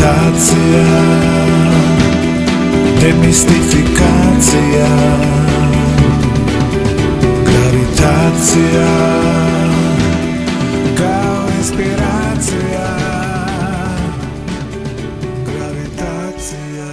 [0.00, 0.84] Gravitacija
[3.00, 4.88] Demistifikacija
[7.44, 8.86] Gravitacija
[10.98, 12.96] Kao inspiracija
[15.46, 16.86] Gravitacija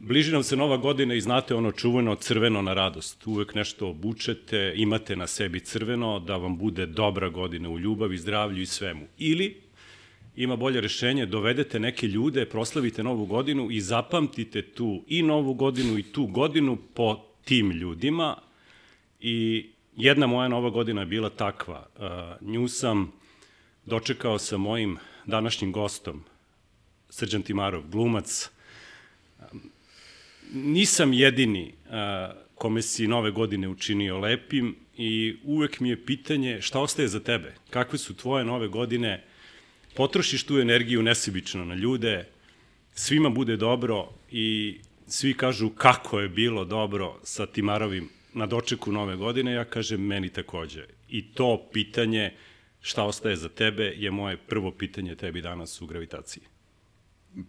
[0.00, 3.26] Bliži nam se nova godina i znate ono čuveno crveno na radost.
[3.26, 8.62] Uvek nešto obučete, imate na sebi crveno da vam bude dobra godina u ljubavi, zdravlju
[8.62, 9.06] i svemu.
[9.18, 9.65] Ili
[10.36, 15.98] ima bolje rešenje, dovedete neke ljude, proslavite novu godinu i zapamtite tu i novu godinu
[15.98, 18.36] i tu godinu po tim ljudima.
[19.20, 19.66] I
[19.96, 21.86] jedna moja nova godina je bila takva.
[21.96, 23.12] Uh, nju sam
[23.86, 26.24] dočekao sa mojim današnjim gostom,
[27.10, 28.50] Srđan Timarov, glumac.
[29.52, 29.70] Um,
[30.52, 31.92] nisam jedini uh,
[32.54, 37.54] kome si nove godine učinio lepim i uvek mi je pitanje šta ostaje za tebe?
[37.70, 39.24] Kakve su tvoje nove godine?
[39.96, 42.28] Potrošiš tu energiju nesebično na ljude,
[42.94, 49.16] svima bude dobro i svi kažu kako je bilo dobro sa Timarovim na dočeku nove
[49.16, 50.84] godine, ja kažem meni takođe.
[51.08, 52.34] I to pitanje
[52.80, 56.42] šta ostaje za tebe je moje prvo pitanje tebi danas u gravitaciji.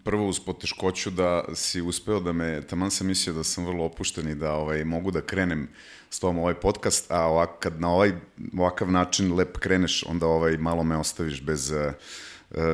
[0.03, 4.29] Prvo uz poteškoću da si uspeo da me, taman sam mislio da sam vrlo opušten
[4.29, 5.67] i da ovaj, mogu da krenem
[6.09, 8.11] s tom ovaj podcast, a ovak, kad na ovaj,
[8.57, 11.93] ovakav način lep kreneš, onda ovaj, malo me ostaviš bez, uh,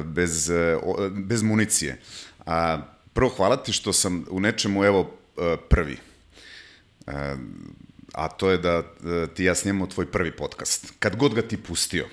[0.03, 0.77] bez, e,
[1.11, 1.99] bez municije.
[2.45, 2.81] A,
[3.13, 5.97] prvo, hvala ti što sam u nečemu, evo, e, prvi.
[8.13, 8.83] A to je da
[9.33, 10.93] ti ja snimamo tvoj prvi podcast.
[10.99, 12.07] Kad god ga ti pustio.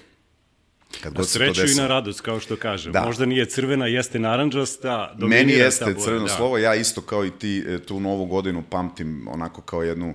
[1.02, 2.92] Kad na sreću i na radost, kao što kažem.
[2.92, 3.04] Da.
[3.04, 5.14] Možda nije crvena, jeste naranđasta.
[5.18, 6.34] Meni jeste crveno da.
[6.34, 10.14] slovo, ja isto kao i ti tu novu godinu pamtim onako kao jednu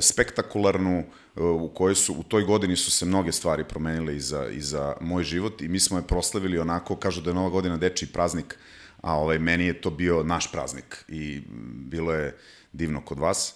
[0.00, 4.48] spektakularnu, uh, u kojoj su, u toj godini su se mnoge stvari promenile i za,
[4.48, 7.76] i za moj život i mi smo je proslavili onako, kažu da je Nova godina
[7.76, 8.58] dečiji praznik,
[9.00, 11.42] a ovaj, meni je to bio naš praznik i
[11.90, 12.36] bilo je
[12.72, 13.54] divno kod vas.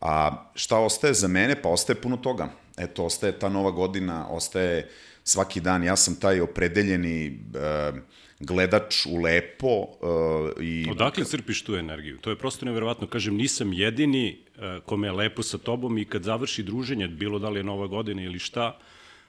[0.00, 1.62] A šta ostaje za mene?
[1.62, 2.48] Pa ostaje puno toga.
[2.76, 4.90] Eto, ostaje ta nova godina, ostaje
[5.24, 5.84] svaki dan.
[5.84, 7.98] Ja sam taj opredeljeni uh,
[8.40, 10.86] gledač u lepo uh, i...
[10.90, 12.18] Odakle crpiš tu energiju?
[12.18, 13.06] To je prosto neverovatno.
[13.06, 17.48] Kažem, nisam jedini uh, kome je lepo sa tobom i kad završi druženje, bilo da
[17.48, 18.78] li je nova godina ili šta,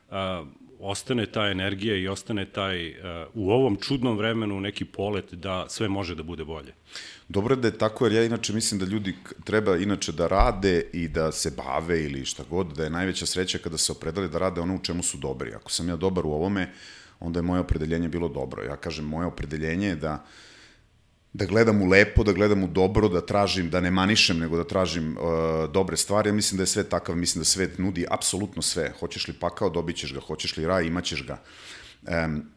[0.09, 0.15] uh,
[0.79, 2.95] ostane ta energija i ostane taj, uh,
[3.33, 6.73] u ovom čudnom vremenu, neki polet da sve može da bude bolje.
[7.29, 11.07] Dobro da je tako, jer ja inače mislim da ljudi treba inače da rade i
[11.07, 14.61] da se bave ili šta god, da je najveća sreća kada se opredali da rade
[14.61, 15.53] ono u čemu su dobri.
[15.53, 16.73] Ako sam ja dobar u ovome,
[17.19, 18.63] onda je moje opredeljenje bilo dobro.
[18.63, 20.25] Ja kažem, moje opredeljenje je da
[21.35, 24.63] da gledam u lepo, da gledam u dobro, da tražim, da ne manišem, nego da
[24.63, 26.29] tražim uh, dobre stvari.
[26.29, 28.93] Ja mislim da je svet takav, mislim da svet nudi apsolutno sve.
[28.99, 30.19] Hoćeš li pakao, dobit ćeš ga.
[30.19, 31.41] Hoćeš li raj, imaćeš ga.
[32.07, 32.54] Um,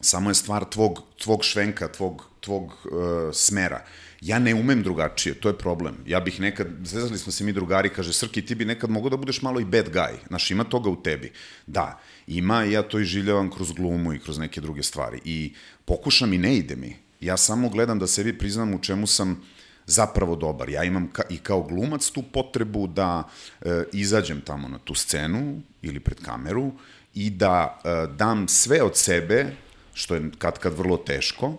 [0.00, 2.90] samo je stvar tvog, tvog švenka, tvog, tvog uh,
[3.32, 3.84] smera.
[4.20, 5.96] Ja ne umem drugačije, to je problem.
[6.06, 9.16] Ja bih nekad, zvezali smo se mi drugari, kaže, Srki, ti bi nekad mogo da
[9.16, 10.16] budeš malo i bad guy.
[10.28, 11.32] Znaš, ima toga u tebi.
[11.66, 15.20] Da, ima i ja to iživljavam kroz glumu i kroz neke druge stvari.
[15.24, 16.96] I pokušam i ne ide mi.
[17.20, 19.42] Ja samo gledam da sebi priznam u čemu sam
[19.86, 20.68] zapravo dobar.
[20.68, 23.28] Ja imam ka, i kao glumac tu potrebu da
[23.60, 26.72] e, izađem tamo na tu scenu ili pred kameru
[27.14, 29.56] i da e, dam sve od sebe,
[30.00, 31.56] što je kad kad vrlo teško,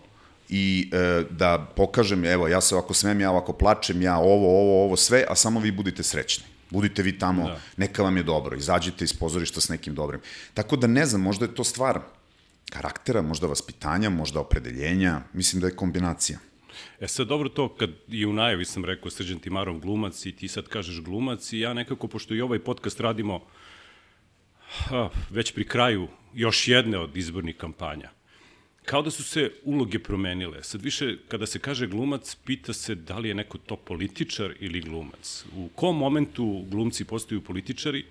[0.52, 4.84] i e, da pokažem, evo, ja se ovako smem, ja ovako plačem, ja ovo, ovo,
[4.86, 6.46] ovo, sve, a samo vi budite srećni.
[6.70, 7.60] Budite vi tamo, da.
[7.78, 10.22] neka vam je dobro, izađite iz pozorišta s nekim dobrim.
[10.54, 12.00] Tako da ne znam, možda je to stvar
[12.70, 16.40] karaktera, možda vaspitanja, možda opredeljenja, mislim da je kombinacija.
[17.00, 20.48] E sad dobro to, kad i u najavi sam rekao Srđan Timarov glumac i ti
[20.48, 23.40] sad kažeš glumac i ja nekako, pošto i ovaj podcast radimo
[24.92, 28.10] a, već pri kraju još jedne od izbornih kampanja,
[28.86, 30.64] kao da su se uloge promenile.
[30.64, 34.82] Sad više, kada se kaže glumac, pita se da li je neko to političar ili
[34.82, 35.46] glumac.
[35.56, 38.06] U kom momentu glumci postaju političari,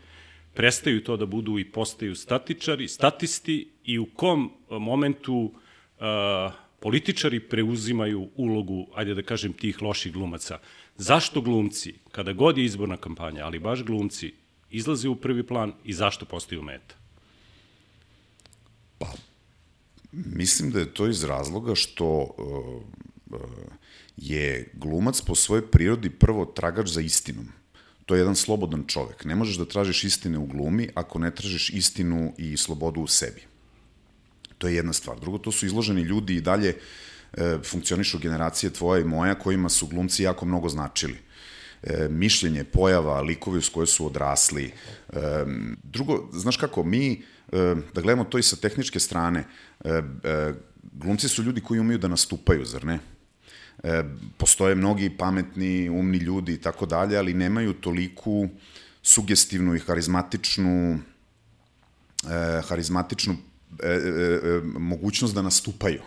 [0.54, 8.28] prestaju to da budu i postaju statičari, statisti i u kom momentu uh, političari preuzimaju
[8.36, 10.58] ulogu, ajde da kažem, tih loših glumaca.
[10.96, 14.32] Zašto glumci, kada god je izborna kampanja, ali baš glumci,
[14.70, 16.94] izlaze u prvi plan i zašto postaju meta?
[18.98, 19.12] Pa,
[20.12, 23.40] Mislim da je to iz razloga što uh, uh,
[24.16, 27.48] je glumac po svojoj prirodi prvo tragač za istinom.
[28.06, 29.24] To je jedan slobodan čovek.
[29.24, 33.42] Ne možeš da tražiš istine u glumi ako ne tražiš istinu i slobodu u sebi.
[34.58, 35.20] To je jedna stvar.
[35.20, 39.86] Drugo, to su izloženi ljudi i dalje e, funkcionišu generacije tvoja i moja kojima su
[39.86, 41.16] glumci jako mnogo značili
[41.82, 44.72] e, mišljenje, pojava, likovi s koje su odrasli.
[45.12, 45.16] E,
[45.82, 47.22] drugo, znaš kako, mi,
[47.52, 49.44] e, da gledamo to i sa tehničke strane,
[49.84, 50.52] e,
[50.92, 52.98] glumci su ljudi koji umeju da nastupaju, zar ne?
[53.82, 54.02] E,
[54.36, 58.48] postoje mnogi pametni, umni ljudi i tako dalje, ali nemaju toliku
[59.02, 60.98] sugestivnu i harizmatičnu
[62.28, 63.36] e, harizmatičnu
[63.82, 66.02] e, e, e, mogućnost da nastupaju.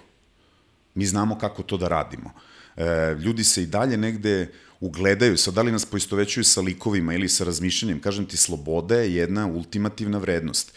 [0.95, 2.31] Mi znamo kako to da radimo.
[2.77, 7.29] E, ljudi se i dalje negde ugledaju, sad da li nas poistovećuju sa likovima ili
[7.29, 10.73] sa razmišljanjem, kažem ti, sloboda je jedna ultimativna vrednost.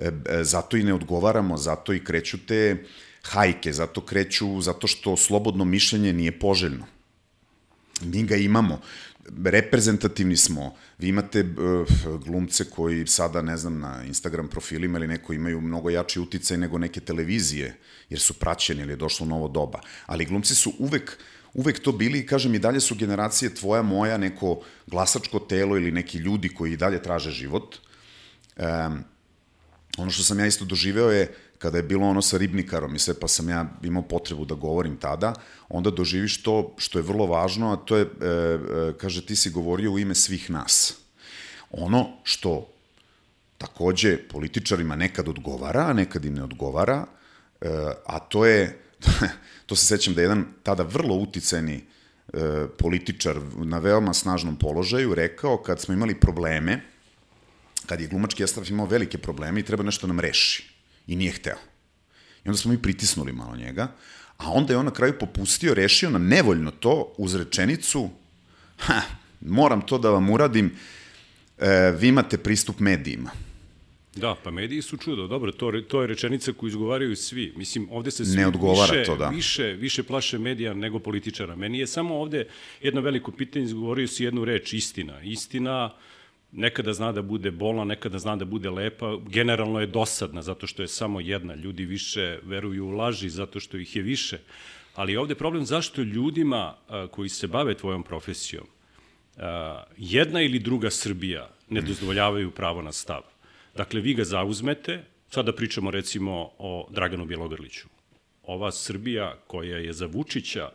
[0.00, 2.84] E, zato i ne odgovaramo, zato i kreću te
[3.22, 6.86] hajke, zato kreću, zato što slobodno mišljenje nije poželjno.
[8.02, 8.80] Mi ga imamo
[9.44, 10.74] reprezentativni smo.
[10.98, 11.44] Vi imate
[12.24, 16.78] glumce koji sada, ne znam, na Instagram profilima ili neko imaju mnogo jači uticaj nego
[16.78, 17.76] neke televizije,
[18.10, 19.80] jer su praćeni ili je došlo novo doba.
[20.06, 21.18] Ali glumci su uvek
[21.54, 26.18] uvek to bili kažem i dalje su generacije tvoja, moja, neko glasačko telo ili neki
[26.18, 27.76] ljudi koji i dalje traže život.
[28.56, 29.04] Um,
[29.98, 33.14] ono što sam ja isto doživeo je kada je bilo ono sa ribnikarom i sve,
[33.20, 35.34] pa sam ja imao potrebu da govorim tada,
[35.68, 39.50] onda doživiš to što je vrlo važno, a to je, e, e, kaže, ti si
[39.50, 40.94] govorio u ime svih nas.
[41.70, 42.68] Ono što
[43.58, 47.06] takođe političarima nekad odgovara, a nekad im ne odgovara,
[47.60, 47.68] e,
[48.06, 48.78] a to je,
[49.66, 51.74] to se sećam da je jedan tada vrlo uticajni
[52.32, 56.80] e, političar na veoma snažnom položaju rekao kad smo imali probleme,
[57.88, 60.64] kad je glumački Estraf imao velike probleme i treba nešto nam reši
[61.06, 61.56] i nije hteo.
[62.44, 63.92] I onda smo mi pritisnuli malo njega,
[64.36, 68.10] a onda je on na kraju popustio, rešio nam nevoljno to uz rečenicu
[68.78, 69.00] ha,
[69.40, 70.72] moram to da vam uradim,
[71.58, 73.30] e, vi imate pristup medijima.
[74.16, 77.52] Da, pa mediji su čudo, dobro, to, to je rečenica koju izgovaraju svi.
[77.56, 79.28] Mislim, ovde se svi ne odgovara više, to, da.
[79.28, 81.56] više, više plaše medija nego političara.
[81.56, 82.46] Meni je samo ovde
[82.82, 85.22] jedno veliko pitanje, izgovorio si jednu reč, istina.
[85.22, 85.94] Istina,
[86.52, 90.82] nekada zna da bude bolna, nekada zna da bude lepa, generalno je dosadna zato što
[90.82, 91.54] je samo jedna.
[91.54, 94.38] Ljudi više veruju u laži zato što ih je više.
[94.94, 96.74] Ali ovde je problem zašto ljudima
[97.10, 98.66] koji se bave tvojom profesijom
[99.96, 103.22] jedna ili druga Srbija ne dozvoljavaju pravo na stav.
[103.76, 107.88] Dakle, vi ga zauzmete, sada pričamo recimo o Draganu Bjelogrliću.
[108.42, 110.70] Ova Srbija koja je za Vučića,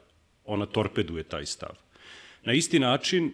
[0.46, 1.75] ona torpeduje taj stav.
[2.44, 3.34] Na isti način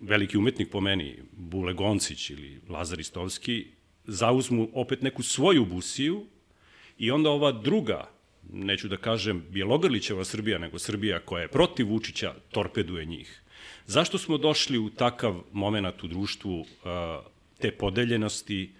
[0.00, 3.66] veliki umetnik po meni, Bule Goncić ili Lazar Istovski,
[4.04, 6.26] zauzmu opet neku svoju busiju
[6.98, 8.08] i onda ova druga,
[8.52, 13.42] neću da kažem Bjelogrlićeva Srbija, nego Srbija koja je protiv Vučića, torpeduje njih.
[13.86, 16.66] Zašto smo došli u takav moment u društvu uh,
[17.58, 18.70] te podeljenosti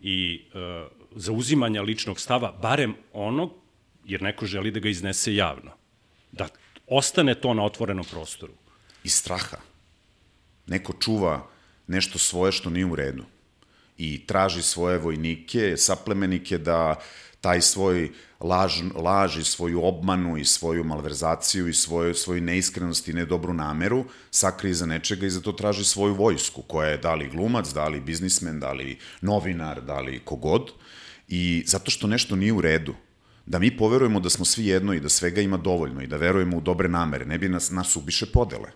[0.00, 0.60] i uh,
[1.16, 3.52] zauzimanja ličnog stava, barem onog,
[4.04, 5.70] jer neko želi da ga iznese javno.
[6.32, 6.48] Da
[6.86, 8.52] ostane to na otvorenom prostoru.
[9.04, 9.58] Iz straha
[10.68, 11.46] neko čuva
[11.86, 13.24] nešto svoje što nije u redu
[13.98, 16.96] i traži svoje vojnike, saplemenike da
[17.40, 18.10] taj svoj
[18.40, 24.04] laž, laž i svoju obmanu i svoju malverzaciju i svoju, svoju neiskrenost i nedobru nameru
[24.30, 27.88] sakrije za nečega i za to traži svoju vojsku, koja je da li glumac, da
[27.88, 30.70] li biznismen, da li novinar, da li kogod.
[31.28, 32.94] I zato što nešto nije u redu,
[33.46, 36.56] da mi poverujemo da smo svi jedno i da svega ima dovoljno i da verujemo
[36.56, 38.70] u dobre namere, ne bi nas, nas ubiše podele.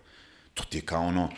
[0.54, 1.30] To ti je kao ono,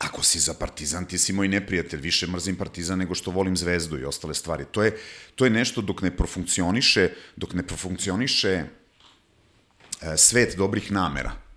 [0.00, 3.98] Ako si za Partizan, ti si moj neprijatelj, više mrzim Partizan nego što volim Zvezdu
[3.98, 4.64] i ostale stvari.
[4.70, 4.96] To je,
[5.34, 8.64] to je nešto dok ne profunkcioniše, dok ne profunkcioniše e,
[10.16, 11.49] svet dobrih namera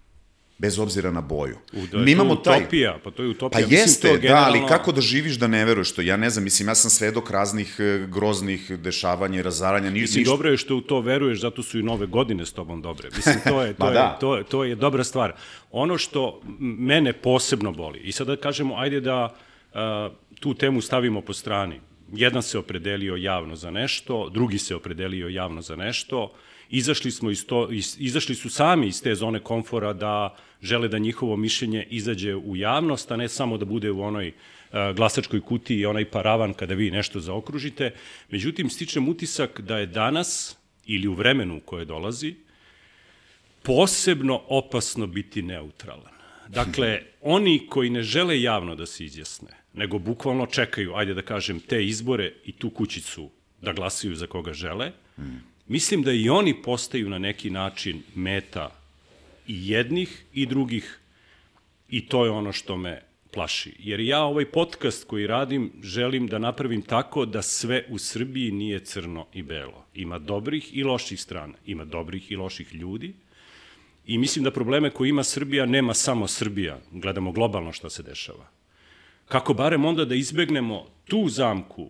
[0.57, 1.57] bez obzira na boju.
[1.73, 3.61] U, da, Mi imamo taj utopija, pa to je utopija.
[3.61, 4.51] Pa Mislim, jeste, to generalno...
[4.51, 6.01] da, ali kako da živiš da ne veruješ to?
[6.01, 9.89] Ja ne znam, mislim, ja sam svedok raznih e, groznih dešavanja i razaranja.
[9.89, 10.31] Ni, mislim, ništa...
[10.31, 13.09] dobro je što u to veruješ, zato su i nove godine s tobom dobre.
[13.15, 14.17] Mislim, to je, to, je, da.
[14.19, 15.33] to, je, to je dobra stvar.
[15.71, 19.35] Ono što mene posebno boli, i sada kažemo, ajde da
[19.73, 19.79] uh,
[20.39, 21.79] tu temu stavimo po strani.
[22.11, 26.33] Jedan se opredelio javno za nešto, drugi se opredelio javno za nešto,
[26.69, 30.97] izašli, smo iz to, iz, izašli su sami iz te zone komfora da žele da
[30.97, 34.33] njihovo mišljenje izađe u javnost, a ne samo da bude u onoj uh,
[34.95, 37.91] glasačkoj kutiji i onaj paravan kada vi nešto zaokružite.
[38.29, 42.35] Međutim, stičem utisak da je danas ili u vremenu koje dolazi
[43.63, 46.13] posebno opasno biti neutralan.
[46.47, 51.59] Dakle, oni koji ne žele javno da se izjasne, nego bukvalno čekaju, ajde da kažem,
[51.59, 53.29] te izbore i tu kućicu
[53.61, 54.91] da glasaju za koga žele,
[55.67, 58.69] mislim da i oni postaju na neki način meta
[59.47, 60.99] i jednih i drugih
[61.89, 63.01] i to je ono što me
[63.33, 63.73] plaši.
[63.79, 68.79] Jer ja ovaj podcast koji radim želim da napravim tako da sve u Srbiji nije
[68.79, 69.85] crno i belo.
[69.93, 73.13] Ima dobrih i loših strana, ima dobrih i loših ljudi
[74.05, 78.47] i mislim da probleme koje ima Srbija nema samo Srbija, gledamo globalno šta se dešava.
[79.25, 81.89] Kako barem onda da izbegnemo tu zamku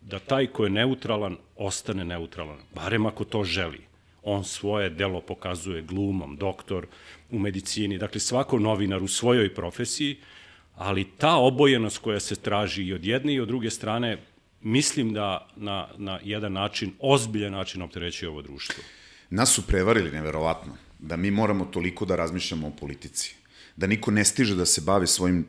[0.00, 3.80] da taj ko je neutralan ostane neutralan, barem ako to želi.
[4.22, 6.86] on svoje delo pokazuje glumom, doktor
[7.30, 10.16] u medicini, dakle svako novinar u svojoj profesiji,
[10.76, 14.18] ali ta obojenost koja se traži i od jedne i od druge strane,
[14.60, 18.84] mislim da na, na jedan način, ozbiljan način opterećuje ovo društvo.
[19.30, 23.41] Nas su prevarili neverovatno, da mi moramo toliko da razmišljamo o politici
[23.76, 25.46] da niko ne stiže da se bavi svojim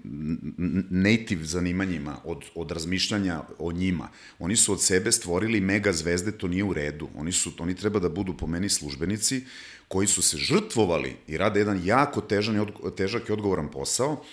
[0.89, 4.09] native zanimanjima od, od razmišljanja o njima.
[4.39, 7.09] Oni su od sebe stvorili mega zvezde, to nije u redu.
[7.15, 9.43] Oni, su, oni treba da budu po meni službenici
[9.87, 14.23] koji su se žrtvovali i rade jedan jako težan težak i odgovoran posao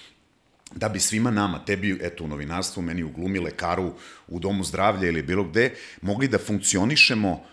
[0.74, 3.92] da bi svima nama, tebi, eto, u novinarstvu, meni u glumi, lekaru,
[4.28, 7.44] u domu zdravlja ili bilo gde, mogli da funkcionišemo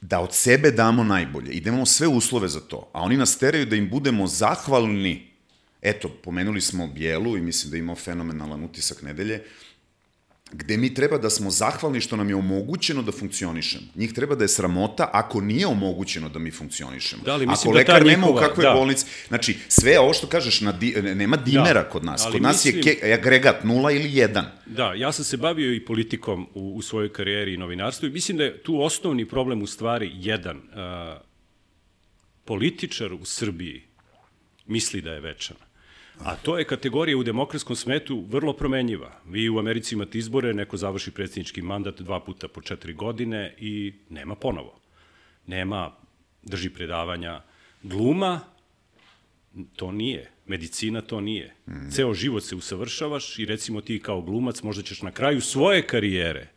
[0.00, 3.38] da od sebe damo najbolje i da imamo sve uslove za to, a oni nas
[3.38, 5.28] teraju da im budemo zahvalni.
[5.82, 9.42] Eto, pomenuli smo Bijelu i mislim da imao fenomenalan utisak nedelje,
[10.52, 13.84] gde mi treba da smo zahvalni što nam je omogućeno da funkcionišemo.
[13.94, 17.22] Njih treba da je sramota ako nije omogućeno da mi funkcionišemo.
[17.24, 18.72] Da, ali mislim ako da lekar ta nema njihova, u kakvoj da.
[18.72, 22.24] bolnici, znači sve ovo što kažeš, na di, nema dimera Da, kod nas.
[22.24, 24.44] ali Kod nas mislim- je ke, agregat nula ili jedan.
[24.66, 28.36] Da, ja sam se bavio i politikom u, u svojoj karijeri i novinarstvu i mislim
[28.38, 30.56] da je tu osnovni problem u stvari jedan.
[30.56, 31.20] Uh,
[32.44, 33.82] političar u Srbiji
[34.66, 35.56] misli da je večan.
[36.24, 39.20] A to je kategorija u demokratskom svetu vrlo promenjiva.
[39.26, 43.92] Vi u Americi imate izbore, neko završi predsjednički mandat dva puta po četiri godine i
[44.10, 44.80] nema ponovo.
[45.46, 45.92] Nema,
[46.42, 47.42] drži predavanja.
[47.82, 48.40] Gluma,
[49.76, 50.30] to nije.
[50.46, 51.54] Medicina to nije.
[51.66, 51.90] Mm.
[51.90, 56.48] Ceo život se usavršavaš i recimo ti kao glumac možda ćeš na kraju svoje karijere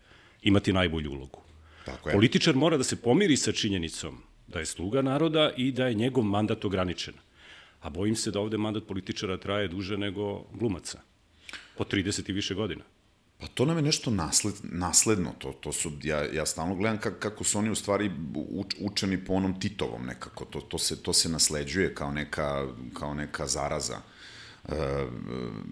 [0.41, 1.41] imati najbolju ulogu.
[1.86, 2.13] Tako je.
[2.13, 6.24] Političar mora da se pomiri sa činjenicom da je sluga naroda i da je njegov
[6.24, 7.13] mandat ograničen.
[7.82, 11.00] A bojim se da ovde mandat političara traje duže nego glumaca.
[11.78, 12.82] Po 30 i više godina.
[13.40, 17.20] Pa to nam je nešto nasled, nasledno, to, to su, ja, ja stalno gledam kako,
[17.20, 18.12] kako su oni u stvari
[18.50, 23.14] uč, učeni po onom Titovom nekako, to, to, se, to se nasleđuje kao neka, kao
[23.14, 23.98] neka zaraza.
[24.66, 24.76] E,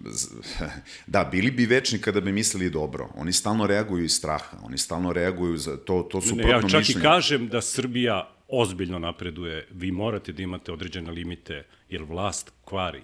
[0.06, 0.28] z-
[1.06, 3.08] da, bili bi večni kada bi mislili dobro.
[3.14, 6.78] Oni stalno reaguju iz straha, oni stalno reaguju za to, to su Ne, ja čak
[6.80, 7.00] mišljenje.
[7.00, 9.66] i kažem da Srbija ozbiljno napreduje.
[9.70, 13.02] Vi morate da imate određene limite, jer vlast kvari.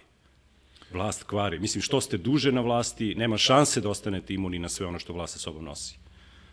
[0.93, 1.59] Vlast kvari.
[1.59, 5.13] Mislim, što ste duže na vlasti, nema šanse da ostanete imuni na sve ono što
[5.13, 5.99] vlast sa sobom nosi.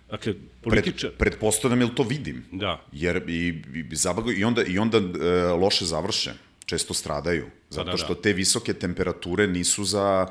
[0.10, 1.10] Dakle, političar...
[1.10, 2.46] Pred, pretpostavljam ili to vidim.
[2.52, 2.86] Da.
[2.92, 6.34] Jer i, i, zabaguju, i onda, i onda e, loše završe.
[6.66, 7.46] Često stradaju.
[7.70, 7.98] Zato da, da.
[7.98, 10.28] što te visoke temperature nisu za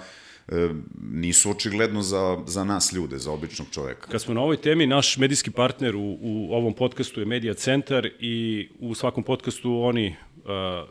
[1.12, 4.06] nisu očigledno za, za nas ljude, za običnog čoveka.
[4.10, 8.08] Kad smo na ovoj temi, naš medijski partner u, u ovom podcastu je Media Centar
[8.20, 10.42] i u svakom podcastu oni uh,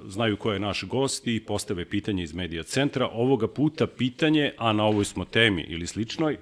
[0.08, 3.08] znaju ko je naš gost i postave pitanje iz Media Centra.
[3.08, 6.38] Ovoga puta pitanje, a na ovoj smo temi ili sličnoj,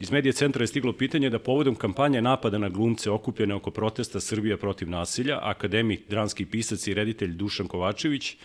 [0.00, 4.20] iz Media Centra je stiglo pitanje da povodom kampanje napada na glumce okupljene oko protesta
[4.20, 8.36] Srbija protiv nasilja, akademik, dranski pisac i reditelj Dušan Kovačević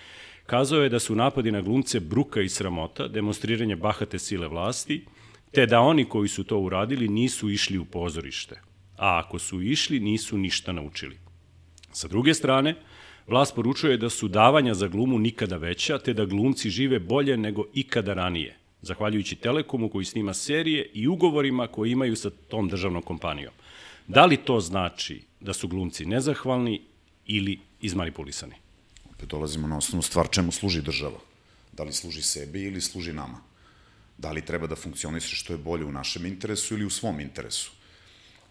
[0.45, 5.05] kazao je da su napadi na glumce bruka i sramota, demonstriranje bahate sile vlasti,
[5.51, 8.61] te da oni koji su to uradili nisu išli u pozorište.
[8.97, 11.17] A ako su išli, nisu ništa naučili.
[11.91, 12.75] Sa druge strane,
[13.27, 17.65] vlast poručuje da su davanja za glumu nikada veća, te da glumci žive bolje nego
[17.73, 23.53] ikada ranije, zahvaljujući Telekomu koji snima serije i ugovorima koje imaju sa tom državnom kompanijom.
[24.07, 26.81] Da li to znači da su glumci nezahvalni
[27.25, 28.64] ili izmanipulisani?
[29.25, 31.19] Opet dolazimo na osnovnu stvar čemu služi država.
[31.73, 33.41] Da li služi sebi ili služi nama.
[34.17, 37.71] Da li treba da funkcioniše što je bolje u našem interesu ili u svom interesu.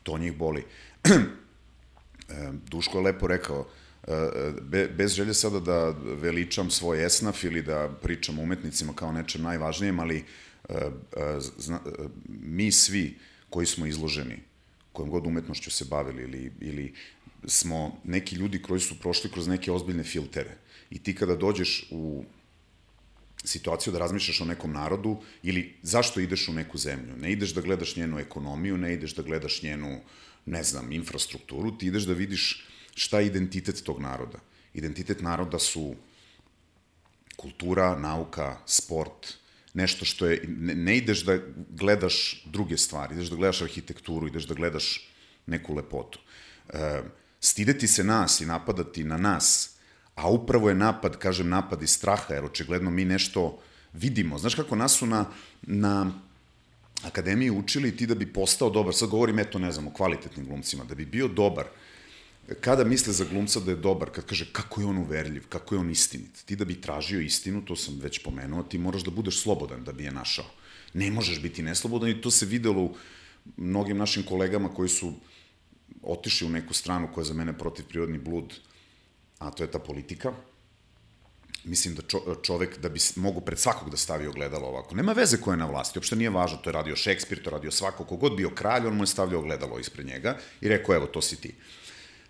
[0.02, 0.64] To njih boli.
[2.25, 3.66] E, Duško je lepo rekao,
[4.09, 9.43] e, be, bez želje sada da veličam svoj esnaf ili da pričam umetnicima kao nečem
[9.43, 10.25] najvažnijem, ali
[10.69, 10.88] e,
[12.28, 13.19] mi svi
[13.50, 14.38] koji smo izloženi,
[14.93, 16.95] kojom god umetnošću se bavili ili, ili
[17.45, 20.63] smo neki ljudi koji su prošli kroz neke ozbiljne filtere.
[20.94, 22.24] I ti kada dođeš u
[23.44, 27.16] situaciju da razmišljaš o nekom narodu ili zašto ideš u neku zemlju.
[27.16, 30.00] Ne ideš da gledaš njenu ekonomiju, ne ideš da gledaš njenu,
[30.46, 34.38] ne znam, infrastrukturu, ti ideš da vidiš šta je identitet tog naroda.
[34.74, 35.94] Identitet naroda su
[37.36, 39.34] kultura, nauka, sport,
[39.74, 41.38] nešto što je, ne, ne ideš da
[41.70, 45.08] gledaš druge stvari, ideš da gledaš arhitekturu, ideš da gledaš
[45.46, 46.18] neku lepotu.
[46.68, 47.02] E,
[47.40, 49.74] stideti se nas i napadati na nas,
[50.14, 53.59] a upravo je napad, kažem napad iz straha, jer očigledno mi nešto
[53.92, 54.38] vidimo.
[54.38, 55.26] Znaš kako nas su na,
[55.62, 56.12] na
[57.02, 60.85] akademiji učili ti da bi postao dobar, sad govorim eto ne znam o kvalitetnim glumcima,
[60.85, 61.66] da bi bio dobar,
[62.61, 65.78] kada misle za glumca da je dobar, kad kaže kako je on uverljiv, kako je
[65.78, 69.40] on istinit, ti da bi tražio istinu, to sam već pomenuo, ti moraš da budeš
[69.40, 70.44] slobodan da bi je našao.
[70.94, 72.94] Ne možeš biti neslobodan i to se videlo u
[73.56, 75.12] mnogim našim kolegama koji su
[76.02, 78.54] otišli u neku stranu koja je za mene protiv prirodni blud,
[79.44, 80.32] a to je ta politika,
[81.64, 84.94] mislim da čo, čovek da bi mogu pred svakog da stavi ogledalo ovako.
[84.94, 87.52] Nema veze ko je na vlasti, uopšte nije važno, to je radio Šekspir, to je
[87.52, 91.06] radio svako, kogod bio kralj, on mu je stavljao ogledalo ispred njega i rekao, evo,
[91.06, 91.54] to si ti.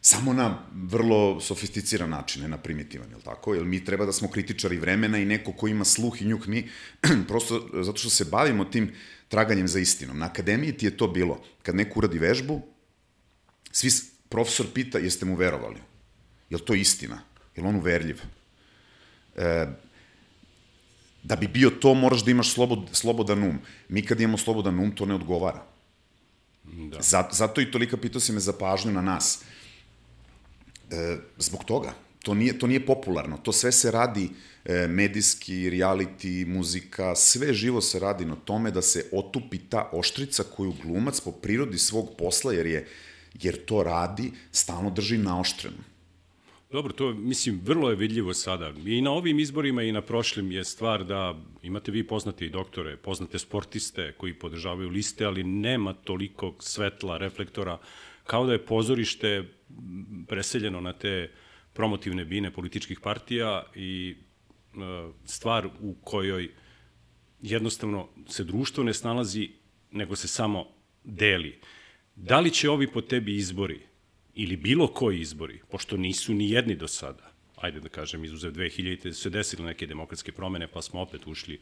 [0.01, 3.55] Samo na vrlo sofisticiran način, ne na primitivan, je li tako?
[3.55, 6.69] Jer mi treba da smo kritičari vremena i neko ko ima sluh i njuh, mi
[7.29, 8.93] prosto zato što se bavimo tim
[9.29, 10.19] traganjem za istinom.
[10.19, 11.41] Na akademiji ti je to bilo.
[11.63, 12.61] Kad neko uradi vežbu,
[13.73, 13.91] svi,
[14.29, 15.81] profesor pita, jeste mu verovali?
[16.51, 17.23] Je li to istina?
[17.57, 18.21] Je li on uverljiv?
[19.37, 19.67] E,
[21.23, 23.59] da bi bio to, moraš da imaš slobod, slobodan um.
[23.89, 25.65] Mi kad imamo slobodan um, to ne odgovara.
[26.65, 27.03] Da.
[27.03, 29.43] Zato, zato i tolika pitao si me za pažnju na nas.
[30.91, 31.95] E, zbog toga.
[32.23, 33.37] To nije, to nije popularno.
[33.37, 34.31] To sve se radi
[34.65, 40.43] e, medijski, reality, muzika, sve živo se radi na tome da se otupi ta oštrica
[40.57, 42.89] koju glumac po prirodi svog posla, jer, je,
[43.35, 45.94] jer to radi, stalno drži naoštrenu.
[46.75, 48.73] Dobro, to mislim vrlo je vidljivo sada.
[48.87, 52.97] I na ovim izborima i na prošlim je stvar da imate vi poznate i doktore,
[52.97, 57.79] poznate sportiste koji podržavaju liste, ali nema toliko svetla, reflektora,
[58.25, 59.45] kao da je pozorište
[60.29, 61.31] preseljeno na te
[61.73, 64.77] promotivne bine političkih partija i e,
[65.25, 66.51] stvar u kojoj
[67.43, 69.51] jednostavno se društvo ne snalazi,
[69.91, 70.67] nego se samo
[71.05, 71.61] deli.
[72.17, 73.94] Da li će ovi po tebi izbori
[74.35, 79.13] ili bilo koji izbori, pošto nisu ni jedni do sada, ajde da kažem, izuzev 2000.
[79.13, 81.61] su se desile neke demokratske promene, pa smo opet ušli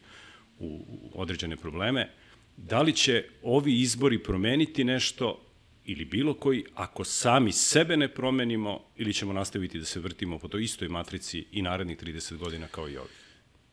[0.58, 0.80] u
[1.14, 2.10] određene probleme,
[2.56, 5.46] da li će ovi izbori promeniti nešto
[5.84, 10.48] ili bilo koji, ako sami sebe ne promenimo, ili ćemo nastaviti da se vrtimo po
[10.48, 13.21] toj istoj matrici i narednih 30 godina kao i ovi?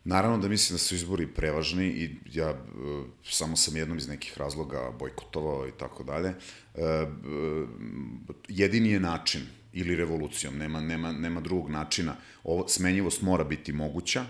[0.04, 2.56] Naravno da mislim da su izbori prevažni i ja e,
[3.24, 6.30] samo sam jednom iz nekih razloga bojkotovao i tako dalje.
[6.30, 6.36] E,
[8.48, 9.42] jedini je način
[9.74, 12.16] ili revolucijom, nema, nema, nema drugog načina.
[12.44, 14.26] Ovo, smenjivost mora biti moguća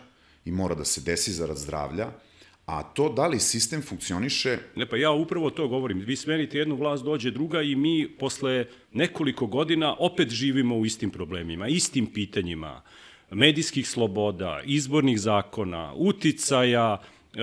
[0.45, 2.11] i mora da se desi zarad zdravlja,
[2.65, 5.99] a to da li sistem funkcioniše, Ne, pa ja upravo to govorim.
[5.99, 11.09] Vi smenite jednu vlast, dođe druga i mi posle nekoliko godina opet živimo u istim
[11.09, 12.81] problemima, istim pitanjima,
[13.31, 17.01] medijskih sloboda, izbornih zakona, uticaja,
[17.33, 17.39] e,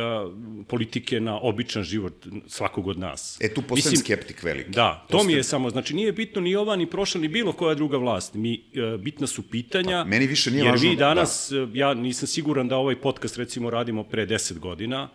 [0.69, 3.39] politike na običan život svakog od nas.
[3.41, 4.71] e tu postajem skeptik veliki.
[4.71, 7.75] Da, to mi je samo, znači nije bitno ni ova, ni prošla, ni bilo koja
[7.75, 8.35] druga vlast.
[8.35, 10.03] Mi, e, bitna su pitanja.
[10.03, 13.37] Pa, meni više nije jer važno- vi danas, e, ja nisam siguran da ovaj podcast
[13.37, 15.09] recimo radimo pre 10 godina,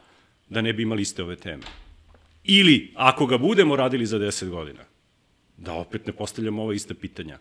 [0.49, 1.63] da ne bi imali iste ove teme.
[2.43, 4.84] Ili, ako ga budemo radili za 10 godina,
[5.57, 7.39] da opet ne postavljamo ova ista pitanja.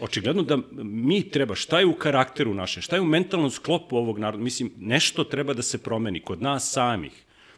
[0.00, 4.18] Očigledno da mi treba, šta je u karakteru našem, šta je u mentalnom sklopu ovog
[4.18, 7.12] naroda, mislim, nešto treba da se promeni kod nas samih.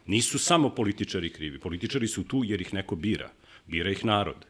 [0.07, 3.31] Nisu samo političari krivi, političari su tu jer ih neko bira,
[3.66, 4.46] bira ih narod.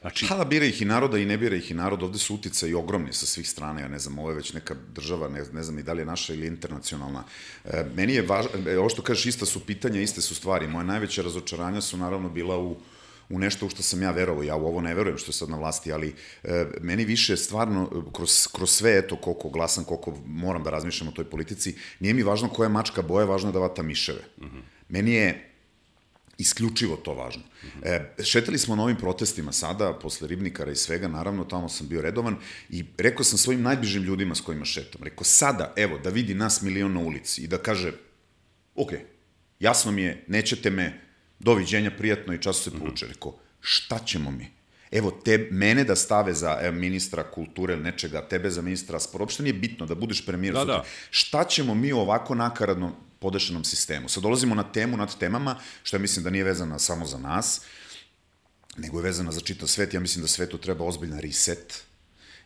[0.00, 2.34] Znači, Pa da bira ih i naroda i ne bira ih i narod, ovde su
[2.34, 5.44] utice i ogromni sa svih strana, ja ne znam, ovo je već neka država, ne,
[5.52, 7.24] ne znam ni da li je naša ili internacionalna.
[7.64, 10.68] E, meni je važno, e, ovo što kažeš, ista su pitanja, iste su stvari.
[10.68, 12.76] Moje najveće razočaranja su naravno bila u
[13.28, 15.50] u nešto u što sam ja verovao, ja u ovo ne verujem što je sad
[15.50, 16.14] na vlasti, ali
[16.44, 21.08] e, meni više stvarno, e, kroz, kroz sve, eto, koliko glasam, koliko moram da razmišljam
[21.08, 24.22] o toj politici, nije mi važno koja je mačka boja, važno je da vata miševe.
[24.40, 24.62] Mm -hmm.
[24.88, 25.44] Meni je
[26.38, 27.42] isključivo to važno.
[27.82, 32.02] E, šetali smo na ovim protestima sada, posle Ribnikara i svega, naravno, tamo sam bio
[32.02, 32.36] redovan
[32.70, 36.62] i rekao sam svojim najbližim ljudima s kojima šetam, rekao sada, evo, da vidi nas
[36.62, 37.92] milion na ulici i da kaže,
[38.74, 38.92] ok,
[39.60, 41.07] jasno mi je, nećete me,
[41.38, 43.06] doviđenja, prijatno i času se povuče.
[43.06, 44.50] Rekao, šta ćemo mi?
[44.90, 49.22] Evo, te, mene da stave za evo, ministra kulture ili nečega, tebe za ministra spora,
[49.22, 50.54] uopšte nije bitno da budeš premijer.
[50.54, 50.76] Da, sutra.
[50.76, 50.84] da.
[51.10, 54.08] Šta ćemo mi u ovako nakaradno podešenom sistemu?
[54.08, 57.60] Sad dolazimo na temu nad temama, što ja mislim da nije vezana samo za nas,
[58.76, 59.94] nego je vezana za čitav svet.
[59.94, 61.82] Ja mislim da svetu treba ozbiljna reset,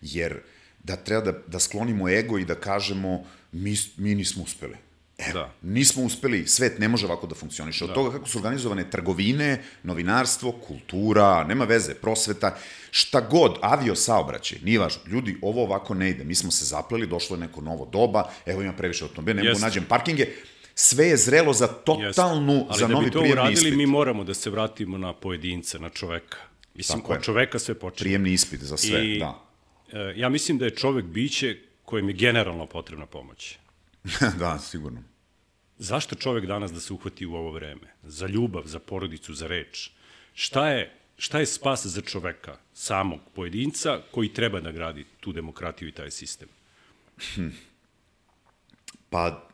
[0.00, 0.40] jer
[0.82, 4.76] da treba da, da sklonimo ego i da kažemo mi, mi nismo uspeli.
[5.22, 5.52] Evo, Da.
[5.62, 7.84] nismo uspeli, svet ne može ovako da funkcioniše.
[7.84, 7.94] Od da.
[7.94, 12.56] toga kako su organizovane trgovine, novinarstvo, kultura, nema veze, prosveta,
[12.90, 15.02] šta god, avio saobraćaj, nije važno.
[15.06, 16.24] Ljudi, ovo ovako ne ide.
[16.24, 19.60] Mi smo se zapleli, došlo je neko novo doba, evo ima previše automobila, ne mogu
[19.60, 20.26] nađem parkinge.
[20.74, 21.82] Sve je zrelo za Jeste.
[21.84, 23.76] totalnu, Ali za da novi bi to prijemni uradili, ispit.
[23.76, 26.38] mi moramo da se vratimo na pojedinca, na čoveka.
[26.74, 27.18] Mislim, Tako je.
[27.18, 28.04] od čoveka sve počinje.
[28.04, 29.42] Prijemni ispit za sve, I, da.
[29.92, 33.58] e, ja mislim da je čovek biće kojem je generalno potrebna pomoć.
[34.38, 35.02] da, sigurno.
[35.82, 37.90] Zašto čovek danas da se uhvati u ovo vreme?
[38.02, 39.90] Za ljubav, za porodicu, za reč.
[40.34, 45.88] Šta je, šta je spas za čoveka, samog pojedinca, koji treba da gradi tu demokratiju
[45.88, 46.48] i taj sistem?
[49.10, 49.48] Pa,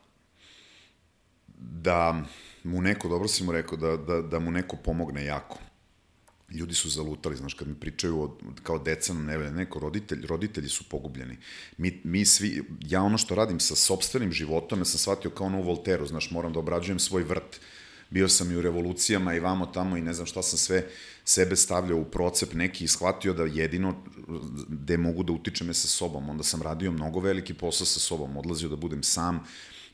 [1.56, 2.22] da
[2.64, 5.58] mu neko, dobro si mu rekao, da, da, da mu neko pomogne jako.
[6.50, 8.30] Ljudi su zalutali, znaš, kad mi pričaju od,
[8.62, 11.36] kao deca nam ne velja, neko roditelj, roditelji su pogubljeni.
[11.76, 15.58] Mi, mi svi, ja ono što radim sa sobstvenim životom, ja sam shvatio kao ono
[15.58, 17.60] u Volteru, znaš, moram da obrađujem svoj vrt.
[18.10, 20.86] Bio sam i u revolucijama i vamo tamo i ne znam šta sam sve
[21.24, 24.04] sebe stavljao u procep neki i shvatio da jedino
[24.68, 26.30] gde mogu da utičem je sa sobom.
[26.30, 29.44] Onda sam radio mnogo veliki posao sa sobom, odlazio da budem sam,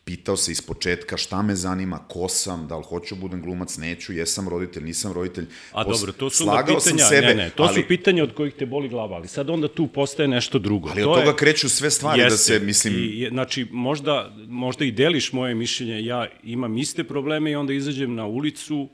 [0.04, 3.76] pitao se iz početka šta me zanima, ko sam, da li hoću da budem glumac,
[3.76, 5.46] neću, jesam roditelj, nisam roditelj.
[5.72, 8.34] A Pos- dobro, to su slagao pitanja, sebe, ne, ne, to ali, su pitanja od
[8.34, 10.88] kojih te boli glava, ali sad onda tu postaje nešto drugo.
[10.88, 14.84] ali to od toga je, kreću sve stvari da se, mislim, I, znači, možda, možda
[14.84, 18.88] i deliš moje mišljenje, ja imam iste probleme i onda izađem na ulicu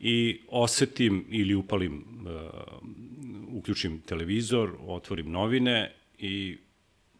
[0.00, 6.58] i osetim ili upalim, uh, uključim televizor, otvorim novine i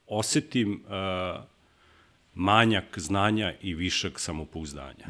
[0.07, 1.52] osetim uh,
[2.35, 5.07] manjak znanja i višak samopouzdanja.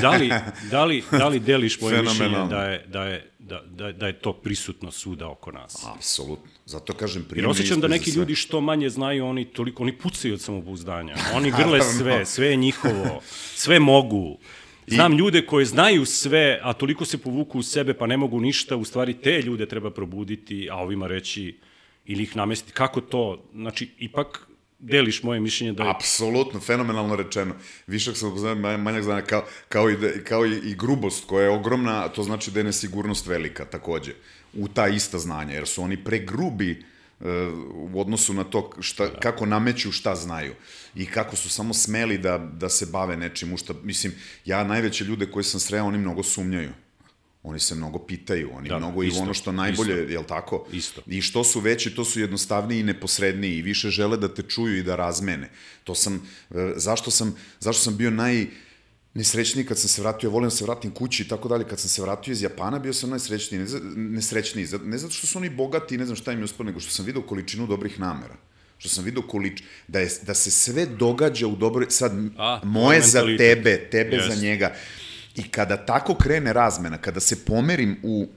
[0.00, 0.32] Da li,
[0.70, 4.12] da li, da li deliš moje mišljenje da je, da, je, da, da, da je
[4.12, 5.86] to prisutno svuda oko nas?
[5.96, 6.50] apsolutno.
[6.66, 10.34] Zato kažem, Jer primjer osjećam da neki ljudi što manje znaju, oni toliko, oni pucaju
[10.34, 11.16] od samopouzdanja.
[11.36, 13.20] Oni grle sve, sve je njihovo,
[13.54, 14.38] sve mogu.
[14.86, 18.76] Znam ljude koje znaju sve, a toliko se povuku u sebe pa ne mogu ništa,
[18.76, 21.58] u stvari te ljude treba probuditi, a ovima reći
[22.06, 22.72] ili ih namestiti.
[22.72, 23.44] Kako to?
[23.54, 24.48] Znači, ipak
[24.84, 27.54] deliš moje mišljenje da je Apsolutno, fenomenalno rečeno.
[27.86, 31.50] Višak sam upoznao, manjak znanja, kao, kao, i, da, kao i, i grubost koja je
[31.50, 34.12] ogromna, to znači da je nesigurnost velika takođe,
[34.52, 37.24] u ta ista znanja, jer su oni pregrubi e,
[37.74, 40.54] u odnosu na to šta, kako nameću šta znaju
[40.94, 44.12] i kako su samo smeli da, da se bave nečim u šta, mislim,
[44.44, 46.83] ja najveće ljude koje sam sreo, oni mnogo sumnjaju.
[47.44, 50.12] Oni se mnogo pitaju, oni Da, mnogo i isto, ono što najbolje, isto.
[50.12, 50.66] jel tako?
[50.72, 51.00] Isto.
[51.06, 54.78] I što su veći, to su jednostavniji i neposredniji i više žele da te čuju
[54.78, 55.50] i da razmene.
[55.84, 56.14] To sam,
[56.50, 58.46] e, zašto sam, zašto sam bio naj
[59.14, 61.88] nesrećniji kad sam se vratio, volim da se vratim kući i tako dalje, kad sam
[61.88, 65.50] se vratio iz Japana, bio sam najsrećniji, ne, za- nesrećniji, ne zato što su oni
[65.50, 68.36] bogati i ne znam šta im je uspalo, nego što sam video količinu dobrih namera
[68.78, 73.00] što sam video količ, da, je, da se sve događa u dobroj, sad A, moje
[73.02, 74.34] za tebe, tebe Jeste.
[74.34, 74.74] za njega.
[75.34, 78.28] I kada tako krene razmena, kada se pomerim u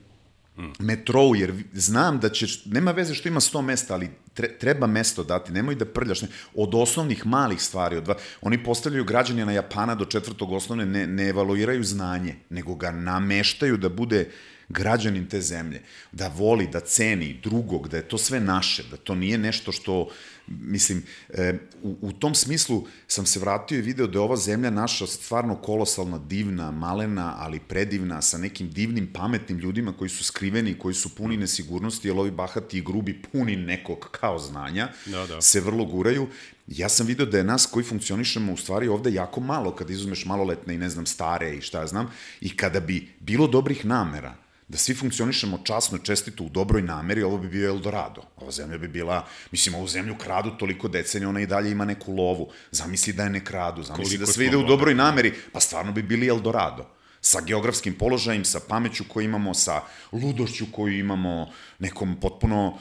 [0.79, 5.23] metrou, jer znam da ćeš, nema veze što ima 100 mesta, ali tre, treba mesto
[5.23, 9.95] dati, nemoj da prljaš, ne, od osnovnih malih stvari, od dva, oni postavljaju građanina Japana
[9.95, 14.29] do četvrtog osnovne, ne, ne evaluiraju znanje, nego ga nameštaju da bude
[14.69, 15.81] građanin te zemlje,
[16.11, 20.09] da voli, da ceni drugog, da je to sve naše, da to nije nešto što,
[20.47, 24.69] mislim, e, u, u tom smislu sam se vratio i video da je ova zemlja
[24.69, 30.79] naša stvarno kolosalna, divna, malena, ali predivna, sa nekim divnim, pametnim ljudima koji su skriveni,
[30.79, 35.41] koji su puni nesigurnosti, jer ovi bahati i grubi puni nekog kao znanja, Da, da.
[35.41, 36.27] se vrlo guraju.
[36.67, 40.25] Ja sam video da je nas koji funkcionišemo u stvari ovde jako malo, kada izuzmeš
[40.25, 44.35] maloletne i ne znam stare i šta ja znam, i kada bi bilo dobrih namera,
[44.67, 48.21] da svi funkcionišemo časno, čestito, u dobroj nameri, ovo bi bio Eldorado.
[48.35, 52.13] Ova zemlja bi bila, mislim, ovu zemlju kradu toliko decenija, ona i dalje ima neku
[52.13, 52.49] lovu.
[52.71, 55.91] Zamisli da je ne kradu, zamisli Koliko da sve ide u dobroj nameri, pa stvarno
[55.91, 56.89] bi bili Eldorado.
[57.21, 62.77] Sa geografskim položajem, sa pameću koju imamo, sa ludošću koju imamo, nekom potpuno,